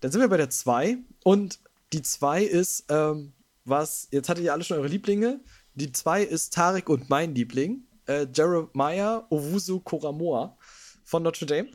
[0.00, 1.60] Dann sind wir bei der 2 und
[1.92, 3.32] die 2 ist, ähm,
[3.64, 5.40] was, jetzt hattet ihr alle schon eure Lieblinge.
[5.74, 10.56] Die 2 ist Tarek und mein Liebling, äh, Jeremiah Owusu Koramoa
[11.04, 11.70] von Notre Dame.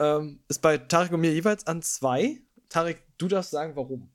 [0.00, 2.40] Ähm, ist bei Tarek und mir jeweils an zwei.
[2.68, 4.10] Tarek, du darfst sagen, warum.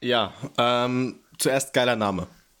[0.00, 2.26] Ja, ähm, zuerst geiler Name.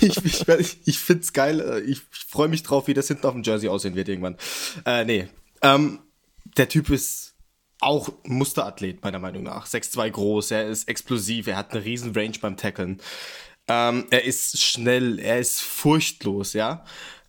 [0.00, 1.60] ich ich, ich, ich finde es geil.
[1.60, 4.36] Äh, ich, ich freue mich drauf, wie das hinten auf dem Jersey aussehen wird irgendwann.
[4.84, 5.28] Äh, nee.
[5.62, 6.00] Ähm,
[6.56, 7.34] der Typ ist
[7.80, 9.66] auch Musterathlet, meiner Meinung nach.
[9.66, 13.00] 6'2 groß, er ist explosiv, er hat eine riesen Range beim Tackeln.
[13.68, 16.84] Ähm, er ist schnell, er ist furchtlos, ja.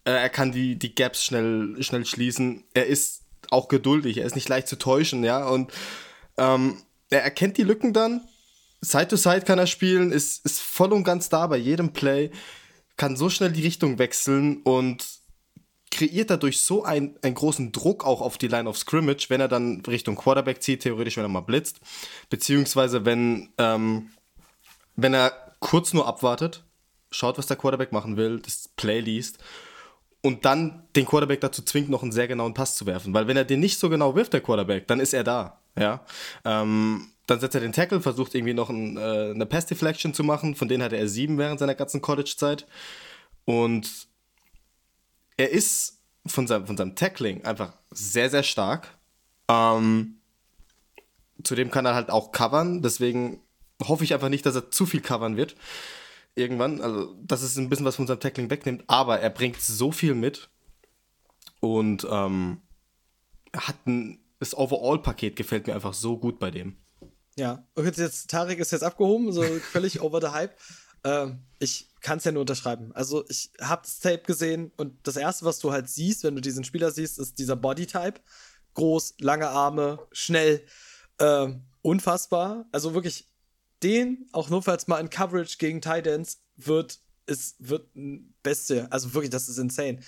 [0.05, 2.63] Äh, er kann die, die Gaps schnell, schnell schließen.
[2.73, 5.47] Er ist auch geduldig, er ist nicht leicht zu täuschen, ja.
[5.47, 5.71] Und
[6.37, 8.21] ähm, er erkennt die Lücken dann.
[8.81, 12.31] Side to Side kann er spielen, ist, ist voll und ganz da bei jedem Play,
[12.95, 15.05] kann so schnell die Richtung wechseln und
[15.91, 19.47] kreiert dadurch so ein, einen großen Druck auch auf die Line of Scrimmage, wenn er
[19.47, 21.81] dann Richtung Quarterback zieht, theoretisch, wenn er mal blitzt,
[22.29, 24.11] beziehungsweise wenn, ähm,
[24.95, 26.63] wenn er kurz nur abwartet,
[27.11, 29.39] schaut, was der Quarterback machen will, das Play liest
[30.21, 33.13] und dann den Quarterback dazu zwingt, noch einen sehr genauen Pass zu werfen.
[33.13, 35.61] Weil wenn er den nicht so genau wirft, der Quarterback, dann ist er da.
[35.77, 36.03] Ja.
[36.43, 40.23] Ähm, dann setzt er den Tackle, versucht irgendwie noch ein, äh, eine Pass Deflection zu
[40.23, 40.55] machen.
[40.55, 42.65] Von denen hatte er sieben während seiner ganzen College-Zeit.
[43.45, 44.07] Und
[45.37, 48.97] er ist von seinem, von seinem Tackling einfach sehr, sehr stark.
[49.47, 50.17] Ähm,
[51.43, 52.81] zudem kann er halt auch covern.
[52.81, 53.39] Deswegen
[53.81, 55.55] hoffe ich einfach nicht, dass er zu viel covern wird
[56.35, 56.81] irgendwann.
[56.81, 60.15] Also, das ist ein bisschen was von seinem Tackling wegnimmt, aber er bringt so viel
[60.15, 60.49] mit
[61.59, 62.61] und ähm,
[63.55, 66.77] hat ein, das Overall-Paket gefällt mir einfach so gut bei dem.
[67.35, 70.57] Ja, und jetzt, Tarek ist jetzt abgehoben, so völlig over the hype.
[71.03, 72.91] Ähm, ich kann es ja nur unterschreiben.
[72.93, 76.41] Also, ich habe das Tape gesehen und das erste, was du halt siehst, wenn du
[76.41, 78.19] diesen Spieler siehst, ist dieser Bodytype.
[78.73, 80.63] Groß, lange Arme, schnell,
[81.17, 81.49] äh,
[81.81, 82.65] unfassbar.
[82.71, 83.28] Also wirklich
[83.83, 88.91] den auch notfalls mal in Coverage gegen Titans wird, es wird ein Beste.
[88.91, 89.99] Also wirklich, das ist insane.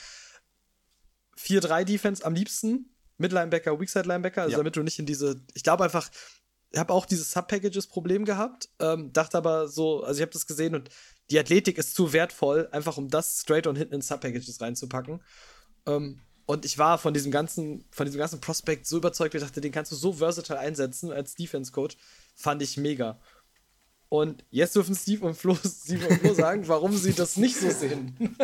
[1.38, 2.88] 4-3 Defense am liebsten.
[3.18, 4.58] Mid-Linebacker, Weakside-Linebacker, also Ja.
[4.58, 6.10] damit du nicht in diese, ich glaube einfach,
[6.72, 10.74] ich habe auch dieses Sub-Packages-Problem gehabt, ähm, dachte aber so, also ich habe das gesehen
[10.74, 10.90] und
[11.30, 15.22] die Athletik ist zu wertvoll, einfach um das straight und hinten in Sub-Packages reinzupacken.
[15.86, 19.62] Ähm, und ich war von diesem ganzen, von diesem ganzen Prospect so überzeugt, ich dachte,
[19.62, 21.96] den kannst du so versatile einsetzen als Defense-Coach.
[22.36, 23.20] Fand ich mega.
[24.12, 27.70] Und jetzt dürfen Steve und Flo, Steve und Flo sagen, warum sie das nicht so
[27.70, 28.14] sehen.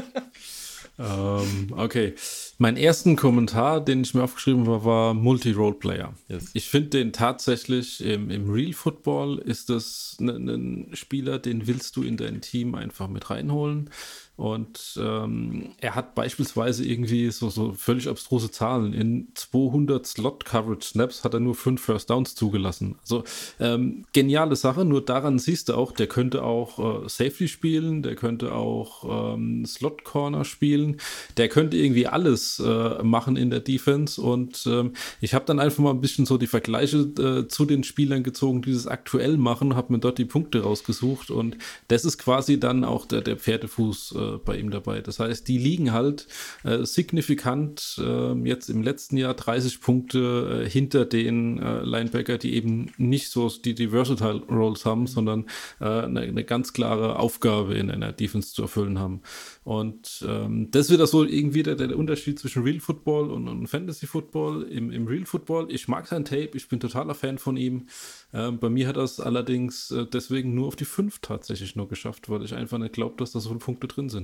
[1.00, 2.16] Ähm, okay.
[2.58, 6.12] Mein ersten Kommentar, den ich mir aufgeschrieben habe, war Multi-Role-Player.
[6.28, 6.50] Yes.
[6.54, 11.98] Ich finde den tatsächlich im, im Real Football ist das ein ein Spieler, den willst
[11.98, 13.92] du in dein Team einfach mit reinholen.
[14.38, 18.94] Und ähm, er hat beispielsweise irgendwie so, so völlig abstruse Zahlen.
[18.94, 22.98] In 200 Slot-Coverage-Snaps hat er nur fünf First Downs zugelassen.
[23.02, 23.24] Also
[23.60, 28.16] ähm, geniale Sache, nur daran siehst du auch, der könnte auch äh, Safety spielen, der
[28.16, 30.98] könnte auch ähm, Slot-Corner spielen,
[31.38, 34.22] der könnte irgendwie alles äh, machen in der Defense.
[34.22, 37.84] Und ähm, ich habe dann einfach mal ein bisschen so die Vergleiche äh, zu den
[37.84, 41.32] Spielern gezogen, die das aktuell machen, habe mir dort die Punkte rausgesucht.
[41.32, 41.58] Und
[41.88, 45.02] das ist quasi dann auch der, der Pferdefuß äh, bei ihm dabei.
[45.02, 46.28] Das heißt, die liegen halt
[46.64, 52.56] äh, signifikant äh, jetzt im letzten Jahr 30 Punkte äh, hinter den äh, Linebacker, die
[52.56, 55.46] eben nicht so die, die Versatile Roles haben, sondern
[55.80, 59.22] äh, eine, eine ganz klare Aufgabe in einer Defense zu erfüllen haben.
[59.64, 63.68] Und ähm, das wird das so irgendwie der, der Unterschied zwischen Real Football und, und
[63.68, 64.64] Fantasy Football.
[64.64, 67.88] Im, Im Real Football, ich mag sein Tape, ich bin totaler Fan von ihm.
[68.34, 72.44] Ähm, bei mir hat es allerdings deswegen nur auf die 5 tatsächlich nur geschafft, weil
[72.44, 74.17] ich einfach nicht glaube, dass da so viele Punkte drin sind.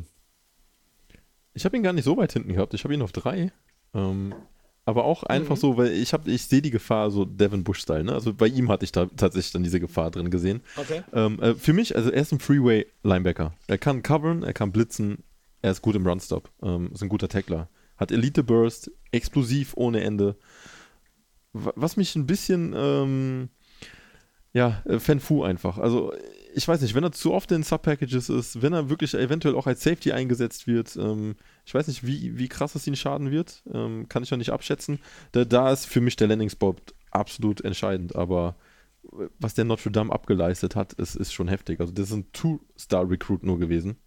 [1.53, 2.73] Ich habe ihn gar nicht so weit hinten gehabt.
[2.73, 3.51] Ich habe ihn auf drei.
[3.93, 4.33] Ähm,
[4.85, 8.03] aber auch einfach so, weil ich habe, ich sehe die Gefahr so Devin Bush-Style.
[8.03, 8.13] Ne?
[8.13, 10.61] Also bei ihm hatte ich da tatsächlich dann diese Gefahr drin gesehen.
[10.75, 11.03] Okay.
[11.13, 13.53] Ähm, äh, für mich, also er ist ein Freeway-Linebacker.
[13.67, 15.23] Er kann covern, er kann blitzen,
[15.61, 17.69] er ist gut im Runstop, ähm, ist ein guter Tackler.
[17.97, 20.35] Hat Elite-Burst, explosiv ohne Ende.
[21.53, 23.49] Wa- Was mich ein bisschen, ähm,
[24.53, 25.77] ja, äh, Fan Fu einfach.
[25.77, 26.11] Also
[26.55, 29.67] ich weiß nicht, wenn er zu oft in Sub-Packages ist, wenn er wirklich eventuell auch
[29.67, 31.35] als Safety eingesetzt wird, ähm,
[31.65, 34.51] ich weiß nicht, wie, wie krass es ihn schaden wird, ähm, kann ich noch nicht
[34.51, 34.99] abschätzen.
[35.31, 36.75] Da, da ist für mich der Landing-Spot
[37.11, 38.55] absolut entscheidend, aber
[39.11, 41.79] äh, was der Notre Dame abgeleistet hat, ist, ist schon heftig.
[41.79, 43.97] Also das ist ein Two-Star-Recruit nur gewesen.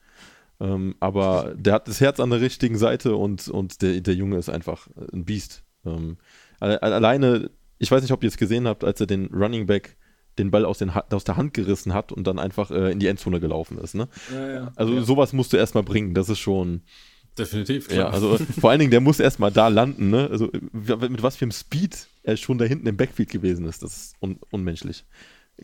[0.59, 4.39] Ähm, aber der hat das Herz an der richtigen Seite und, und der, der Junge
[4.39, 5.63] ist einfach ein Biest.
[5.85, 6.17] Ähm,
[6.61, 9.97] alle- alleine, ich weiß nicht, ob ihr es gesehen habt, als er den Running Back
[10.39, 12.99] den Ball aus, den, Ha- aus der Hand gerissen hat und dann einfach äh, in
[12.99, 13.95] die Endzone gelaufen ist.
[13.95, 14.09] Ne?
[14.33, 14.73] Ja, ja.
[14.77, 16.15] Also sowas musst du erstmal bringen.
[16.15, 16.83] Das ist schon,
[17.39, 20.09] Definitiv, ja, also vor allen Dingen, der muss erstmal da landen.
[20.09, 20.29] Ne?
[20.31, 23.83] Also w- mit was für einem Speed er schon da hinten im Backfield gewesen ist,
[23.83, 25.05] das ist un unmenschlich.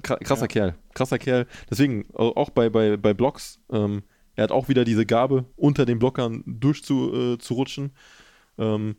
[0.02, 1.46] Kra- Krasser Kerl, krasser Kerl.
[1.70, 4.02] Deswegen au- auch bei, bei, bei Blocks, ähm,
[4.36, 7.92] er hat auch wieder diese Gabe, unter den Blockern durchzurutschen.
[8.58, 8.96] Äh, ähm,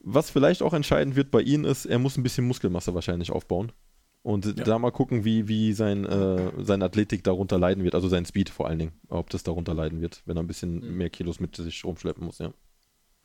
[0.00, 3.72] was vielleicht auch entscheidend wird bei ihm ist, er muss ein bisschen Muskelmasse wahrscheinlich aufbauen.
[4.26, 8.26] Und da mal gucken, wie, wie sein, äh, seine Athletik darunter leiden wird, also sein
[8.26, 11.38] Speed vor allen Dingen, ob das darunter leiden wird, wenn er ein bisschen mehr Kilos
[11.38, 12.52] mit sich rumschleppen muss, ja.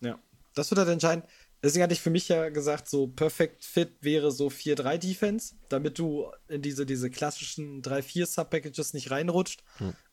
[0.02, 0.20] Ja,
[0.54, 1.24] das wird halt entscheiden.
[1.64, 5.98] Deswegen hatte ich für mich ja gesagt, so Perfect Fit wäre so 4-3 Defense, damit
[5.98, 9.64] du in diese, diese klassischen 3-4 Sub-Packages nicht reinrutscht.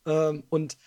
[0.07, 0.79] Ähm, und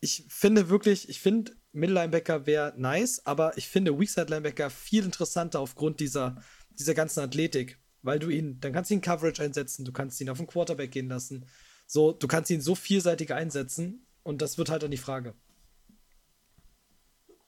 [0.00, 6.00] ich finde wirklich, ich finde Middle-Linebacker wäre nice, aber ich finde Weakside-Linebacker viel interessanter aufgrund
[6.00, 7.78] dieser, dieser ganzen Athletik.
[8.06, 10.92] Weil du ihn, dann kannst du ihn Coverage einsetzen, du kannst ihn auf den Quarterback
[10.92, 11.44] gehen lassen.
[11.86, 15.34] So, du kannst ihn so vielseitig einsetzen und das wird halt dann die Frage.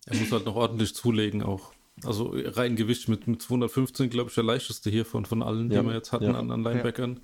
[0.06, 1.72] Er muss halt noch ordentlich zulegen auch.
[2.04, 5.80] Also rein Gewicht mit, mit 215, glaube ich, der leichteste hier von, von allen, Ja,
[5.80, 6.34] die wir jetzt hatten ja.
[6.34, 7.20] an, an Linebackern.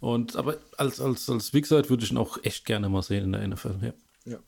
[0.00, 3.32] Und aber als, als, als Weakside würde ich ihn auch echt gerne mal sehen in
[3.32, 3.78] der NFL.
[3.82, 3.92] Ja.
[4.24, 4.38] Ja.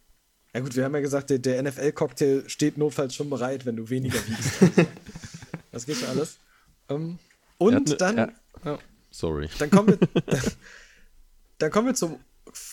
[0.54, 3.88] Ja gut, wir haben ja gesagt, der, der NFL-Cocktail steht notfalls schon bereit, wenn du
[3.88, 4.86] weniger wiegst.
[5.72, 6.38] das geht schon alles.
[6.88, 7.18] Ähm,
[7.60, 8.16] und ne- dann,
[8.64, 8.78] ja,
[9.10, 9.48] Sorry.
[9.58, 9.98] dann kommen wir,
[11.58, 12.18] dann kommen wir zum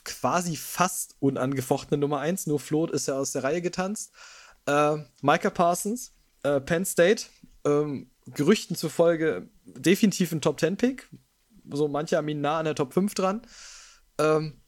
[0.04, 2.48] quasi fast unangefochtenen Nummer 1.
[2.48, 4.12] Nur Flo ist ja aus der Reihe getanzt.
[4.66, 6.14] Äh, Micah Parsons,
[6.44, 7.26] äh, Penn State,
[7.66, 11.10] ähm, Gerüchten zufolge definitiv ein Top 10 Pick.
[11.70, 13.42] So manche haben ihn nah an der Top 5 dran.
[14.18, 14.62] Ähm,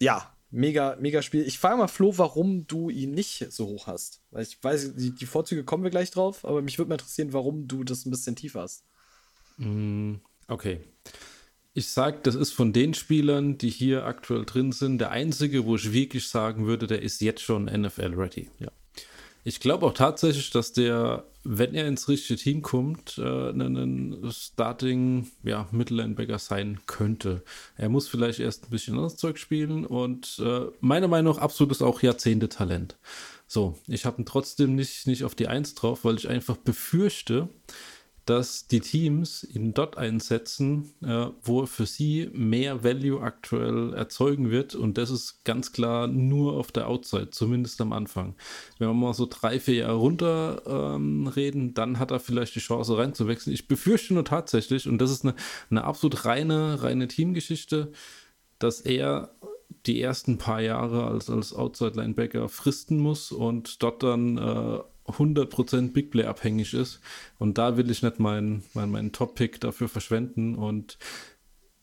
[0.00, 1.46] ja, mega, mega Spiel.
[1.46, 4.22] Ich frage mal Flo, warum du ihn nicht so hoch hast.
[4.30, 7.32] Weil ich weiß, die, die Vorzüge kommen wir gleich drauf, aber mich würde mal interessieren,
[7.32, 8.84] warum du das ein bisschen tiefer hast.
[10.48, 10.80] Okay.
[11.72, 15.76] Ich sage, das ist von den Spielern, die hier aktuell drin sind, der einzige, wo
[15.76, 18.48] ich wirklich sagen würde, der ist jetzt schon NFL-ready.
[18.58, 18.72] Ja.
[19.42, 25.30] Ich glaube auch tatsächlich, dass der, wenn er ins richtige Team kommt, äh, ein Starting
[25.44, 27.42] ja, Mittellinebacker sein könnte.
[27.76, 31.80] Er muss vielleicht erst ein bisschen anderes Zeug spielen und äh, meiner Meinung nach absolutes
[31.80, 32.96] auch Jahrzehnte-Talent.
[33.46, 37.48] So, ich habe ihn trotzdem nicht, nicht auf die Eins drauf, weil ich einfach befürchte,
[38.30, 44.52] dass die Teams ihn dort einsetzen, äh, wo er für sie mehr Value aktuell erzeugen
[44.52, 44.76] wird.
[44.76, 48.36] Und das ist ganz klar nur auf der Outside, zumindest am Anfang.
[48.78, 52.60] Wenn wir mal so drei, vier Jahre runter ähm, reden, dann hat er vielleicht die
[52.60, 53.52] Chance reinzuwechseln.
[53.52, 55.34] Ich befürchte nur tatsächlich, und das ist eine,
[55.68, 57.90] eine absolut reine, reine Teamgeschichte,
[58.60, 59.34] dass er
[59.86, 66.10] die ersten paar Jahre als, als Outside-Linebacker fristen muss und dort dann äh, 100% Big
[66.10, 67.00] Play abhängig ist.
[67.38, 70.54] Und da will ich nicht meinen mein, mein Top-Pick dafür verschwenden.
[70.54, 70.98] Und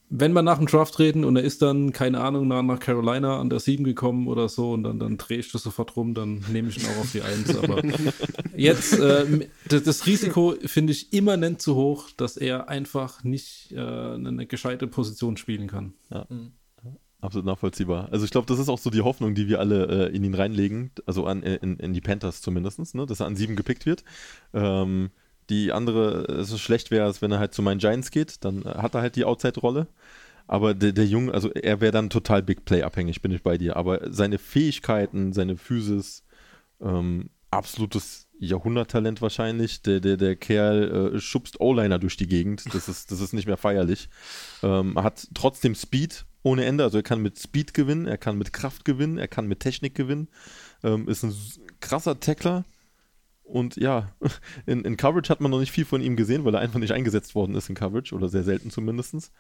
[0.09, 3.39] wenn wir nach dem Draft reden und er ist dann, keine Ahnung, nach, nach Carolina
[3.39, 6.45] an der 7 gekommen oder so und dann, dann drehe ich das sofort rum, dann
[6.51, 7.57] nehme ich ihn auch auf die 1.
[7.57, 7.82] Aber
[8.55, 13.80] jetzt, äh, das, das, Risiko finde ich immanent zu hoch, dass er einfach nicht äh,
[13.80, 15.93] eine gescheite Position spielen kann.
[16.09, 16.26] Ja.
[16.30, 16.53] Mhm.
[17.20, 18.09] Absolut nachvollziehbar.
[18.11, 20.36] Also ich glaube, das ist auch so die Hoffnung, die wir alle äh, in ihn
[20.36, 23.05] reinlegen, also an, in, in die Panthers zumindest, ne?
[23.07, 24.03] dass er an sieben gepickt wird.
[24.53, 25.09] Ähm,
[25.49, 28.93] die andere, es ist schlecht wäre, wenn er halt zu meinen Giants geht, dann hat
[28.93, 29.88] er halt die Outside-Rolle.
[30.45, 33.57] Aber der, der Junge, also er wäre dann total Big Play abhängig, bin ich bei
[33.57, 33.76] dir.
[33.76, 36.24] Aber seine Fähigkeiten, seine Physis,
[36.82, 39.82] ähm, absolutes Jahrhunderttalent wahrscheinlich.
[39.82, 42.63] Der, der, der Kerl äh, schubst O-Liner durch die Gegend.
[42.74, 44.09] Das ist, das ist nicht mehr feierlich.
[44.63, 46.84] Ähm, hat trotzdem Speed, ohne Ende.
[46.84, 49.95] Also er kann mit Speed gewinnen, er kann mit Kraft gewinnen, er kann mit Technik
[49.95, 50.30] gewinnen.
[50.84, 51.36] Ähm, ist ein
[51.80, 52.66] krasser Tackler.
[53.43, 54.12] Und ja,
[54.66, 56.91] in, in, Coverage hat man noch nicht viel von ihm gesehen, weil er einfach nicht
[56.91, 59.32] eingesetzt worden ist in Coverage oder sehr selten zumindest.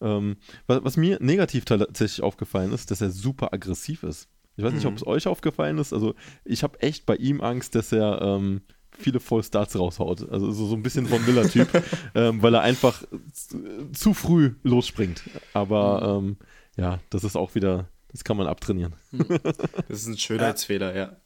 [0.00, 0.36] Ähm,
[0.66, 4.28] was, was, mir negativ tatsächlich aufgefallen ist, dass er super aggressiv ist.
[4.56, 4.90] Ich weiß nicht, mhm.
[4.90, 5.92] ob es euch aufgefallen ist.
[5.92, 10.28] Also ich habe echt bei ihm Angst, dass er ähm, viele Vollstarts raushaut.
[10.30, 11.68] Also so, so ein bisschen von Miller-Typ,
[12.14, 13.04] ähm, weil er einfach
[13.92, 15.22] zu früh losspringt.
[15.52, 16.28] Aber mhm.
[16.28, 16.36] ähm,
[16.80, 18.94] ja, das ist auch wieder, das kann man abtrainieren.
[19.88, 21.16] Das ist ein Schönheitsfehler, ja.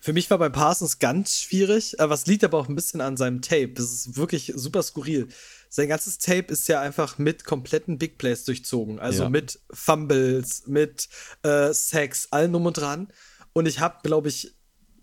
[0.00, 3.16] Für mich war bei Parsons ganz schwierig, aber es liegt aber auch ein bisschen an
[3.16, 3.68] seinem Tape.
[3.68, 5.28] Das ist wirklich super skurril.
[5.68, 8.98] Sein ganzes Tape ist ja einfach mit kompletten Big Plays durchzogen.
[8.98, 9.30] Also ja.
[9.30, 11.08] mit Fumbles, mit
[11.42, 13.12] äh, Sacks, allem drum und dran.
[13.52, 14.54] Und ich habe, glaube ich,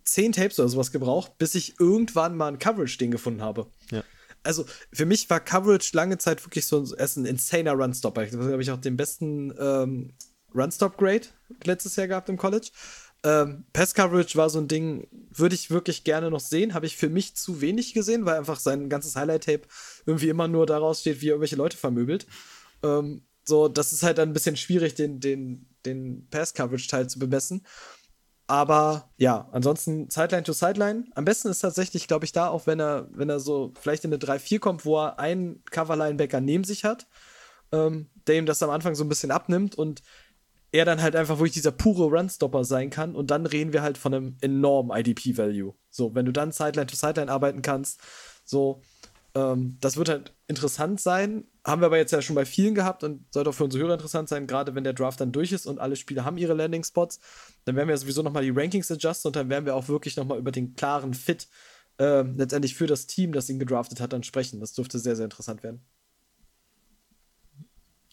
[0.03, 3.67] zehn Tapes oder sowas gebraucht, bis ich irgendwann mal ein Coverage-Ding gefunden habe.
[3.91, 4.03] Ja.
[4.43, 8.23] Also für mich war Coverage lange Zeit wirklich so ein, ein insaner Runstopper.
[8.23, 10.13] Ich habe ich auch den besten ähm,
[10.55, 11.27] Runstop-Grade
[11.63, 12.69] letztes Jahr gehabt im College.
[13.23, 16.73] Ähm, Pass Coverage war so ein Ding, würde ich wirklich gerne noch sehen.
[16.73, 19.63] Habe ich für mich zu wenig gesehen, weil einfach sein ganzes Highlight-Tape
[20.05, 22.27] irgendwie immer nur daraus steht, wie er irgendwelche Leute vermöbelt.
[22.81, 27.65] Ähm, so, das ist halt dann ein bisschen schwierig, den, den, den Pass-Coverage-Teil zu bemessen.
[28.49, 31.05] Aber ja, ansonsten Sideline to Sideline.
[31.13, 34.11] Am besten ist tatsächlich, glaube ich, da auch, wenn er, wenn er so vielleicht in
[34.11, 37.05] eine 3-4 kommt, wo er einen Cover-Linebacker neben sich hat,
[37.71, 40.01] ähm, der ihm das am Anfang so ein bisschen abnimmt und
[40.71, 43.99] er dann halt einfach wirklich dieser pure Runstopper sein kann und dann reden wir halt
[43.99, 45.75] von einem enormen IDP-Value.
[45.91, 48.01] So, wenn du dann Sideline to Sideline arbeiten kannst,
[48.45, 48.81] so,
[49.35, 51.45] ähm, das wird halt interessant sein.
[51.65, 53.93] Haben wir aber jetzt ja schon bei vielen gehabt und sollte auch für unsere Hörer
[53.93, 57.19] interessant sein, gerade wenn der Draft dann durch ist und alle Spieler haben ihre Landing-Spots.
[57.65, 60.39] Dann werden wir sowieso nochmal die Rankings adjusten und dann werden wir auch wirklich nochmal
[60.39, 61.47] über den klaren Fit
[61.99, 64.59] äh, letztendlich für das Team, das ihn gedraftet hat, dann sprechen.
[64.59, 65.81] Das dürfte sehr, sehr interessant werden.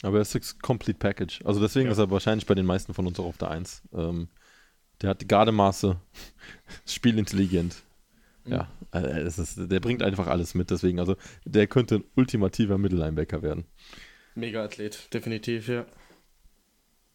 [0.02, 1.40] Aber er ist das Complete Package.
[1.44, 1.92] Also deswegen ja.
[1.92, 3.82] ist er wahrscheinlich bei den meisten von uns auch auf der 1.
[3.94, 4.28] Ähm,
[5.00, 5.96] der hat die Gardemaße,
[6.86, 7.76] spielintelligent,
[8.44, 12.78] ja, äh, das ist, der bringt einfach alles mit, deswegen, also der könnte ein ultimativer
[12.78, 13.64] Mittellinebacker werden.
[14.34, 15.86] Mega Athlet, definitiv, ja.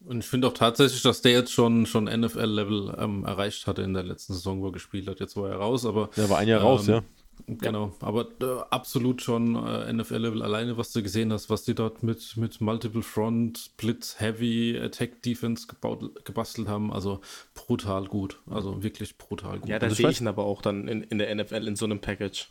[0.04, 3.94] Und ich finde auch tatsächlich, dass der jetzt schon, schon NFL-Level ähm, erreicht hatte in
[3.94, 5.20] der letzten Saison, wo er gespielt hat.
[5.20, 6.10] Jetzt war er raus, aber.
[6.16, 7.04] Der war ein Jahr ähm, raus, ja.
[7.46, 12.02] Genau, aber äh, absolut schon äh, NFL-Level alleine, was du gesehen hast, was die dort
[12.02, 16.92] mit, mit Multiple Front, Blitz, Heavy, Attack Defense gebaut, gebastelt haben.
[16.92, 17.20] Also
[17.54, 18.40] brutal gut.
[18.48, 19.68] Also wirklich brutal gut.
[19.68, 22.00] Ja, da sehe ich ihn aber auch dann in, in der NFL in so einem
[22.00, 22.48] Package.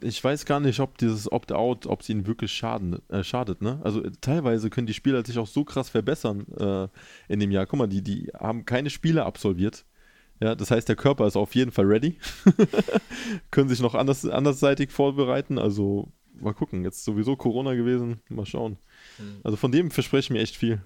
[0.00, 3.80] Ich weiß gar nicht, ob dieses Opt-out, ob es ihnen wirklich schaden, äh, schadet, ne?
[3.82, 6.88] Also teilweise können die Spieler sich auch so krass verbessern äh,
[7.32, 7.66] in dem Jahr.
[7.66, 9.84] Guck mal, die, die haben keine Spiele absolviert
[10.42, 12.18] ja, das heißt, der Körper ist auf jeden Fall ready.
[13.52, 15.56] Können sich noch anders, andersseitig vorbereiten.
[15.56, 16.84] Also mal gucken.
[16.84, 18.20] Jetzt sowieso Corona gewesen.
[18.28, 18.78] Mal schauen.
[19.18, 19.40] Mhm.
[19.44, 20.82] Also von dem verspreche ich mir echt viel.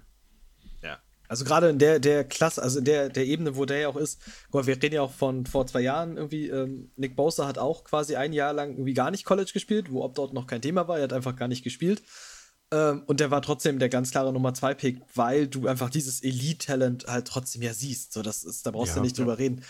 [0.82, 0.98] Ja.
[1.26, 3.96] Also gerade in der, der Klasse, also in der, der Ebene, wo der ja auch
[3.96, 7.46] ist, guck mal, wir reden ja auch von vor zwei Jahren irgendwie, ähm, Nick Bosa
[7.46, 10.46] hat auch quasi ein Jahr lang irgendwie gar nicht College gespielt, wo ob dort noch
[10.46, 12.02] kein Thema war, er hat einfach gar nicht gespielt.
[12.72, 16.22] Ähm, und der war trotzdem der ganz klare Nummer 2 Pick, weil du einfach dieses
[16.22, 18.12] Elite-Talent halt trotzdem ja siehst.
[18.12, 19.24] So, das ist, da brauchst ja, du nicht ja.
[19.24, 19.62] drüber reden.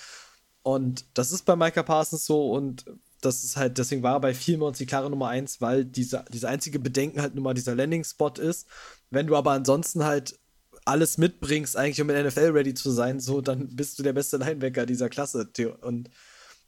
[0.62, 2.86] Und das ist bei Micah Parsons so und
[3.20, 6.24] das ist halt, deswegen war er bei vielen uns die klare Nummer 1, weil diese,
[6.32, 8.66] diese einzige Bedenken halt nun mal dieser Landing-Spot ist.
[9.10, 10.38] Wenn du aber ansonsten halt
[10.84, 14.36] alles mitbringst, eigentlich um in NFL ready zu sein, so, dann bist du der beste
[14.36, 15.48] Linebacker dieser Klasse.
[15.82, 16.10] Und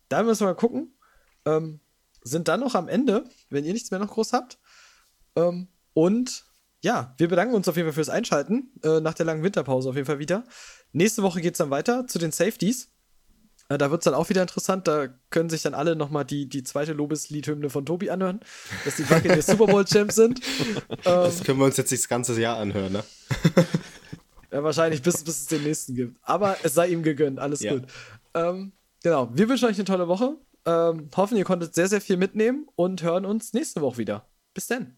[0.09, 0.95] da müssen wir mal gucken.
[1.45, 1.81] Ähm,
[2.23, 4.59] sind dann noch am Ende, wenn ihr nichts mehr noch groß habt.
[5.37, 5.69] Ähm,
[5.99, 6.45] und
[6.81, 8.71] ja, wir bedanken uns auf jeden Fall fürs Einschalten.
[8.85, 10.45] Äh, nach der langen Winterpause auf jeden Fall wieder.
[10.93, 12.93] Nächste Woche geht es dann weiter zu den Safeties.
[13.69, 14.87] Äh, da wird es dann auch wieder interessant.
[14.87, 18.39] Da können sich dann alle nochmal die, die zweite Lobesliedhymne von Tobi anhören,
[18.85, 20.41] dass die Buccaneers Super Bowl Champs sind.
[21.03, 23.03] Das können wir uns jetzt nicht das ganze Jahr anhören, ne?
[24.51, 26.17] Ja, wahrscheinlich bis, bis es den nächsten gibt.
[26.23, 27.75] Aber es sei ihm gegönnt, alles Ja.
[27.75, 27.83] gut.
[28.33, 28.73] Ähm,
[29.03, 30.37] genau, wir wünschen euch eine tolle Woche.
[30.65, 34.27] Ähm, hoffen, ihr konntet sehr, sehr viel mitnehmen und hören uns nächste Woche wieder.
[34.55, 34.97] Bis dann.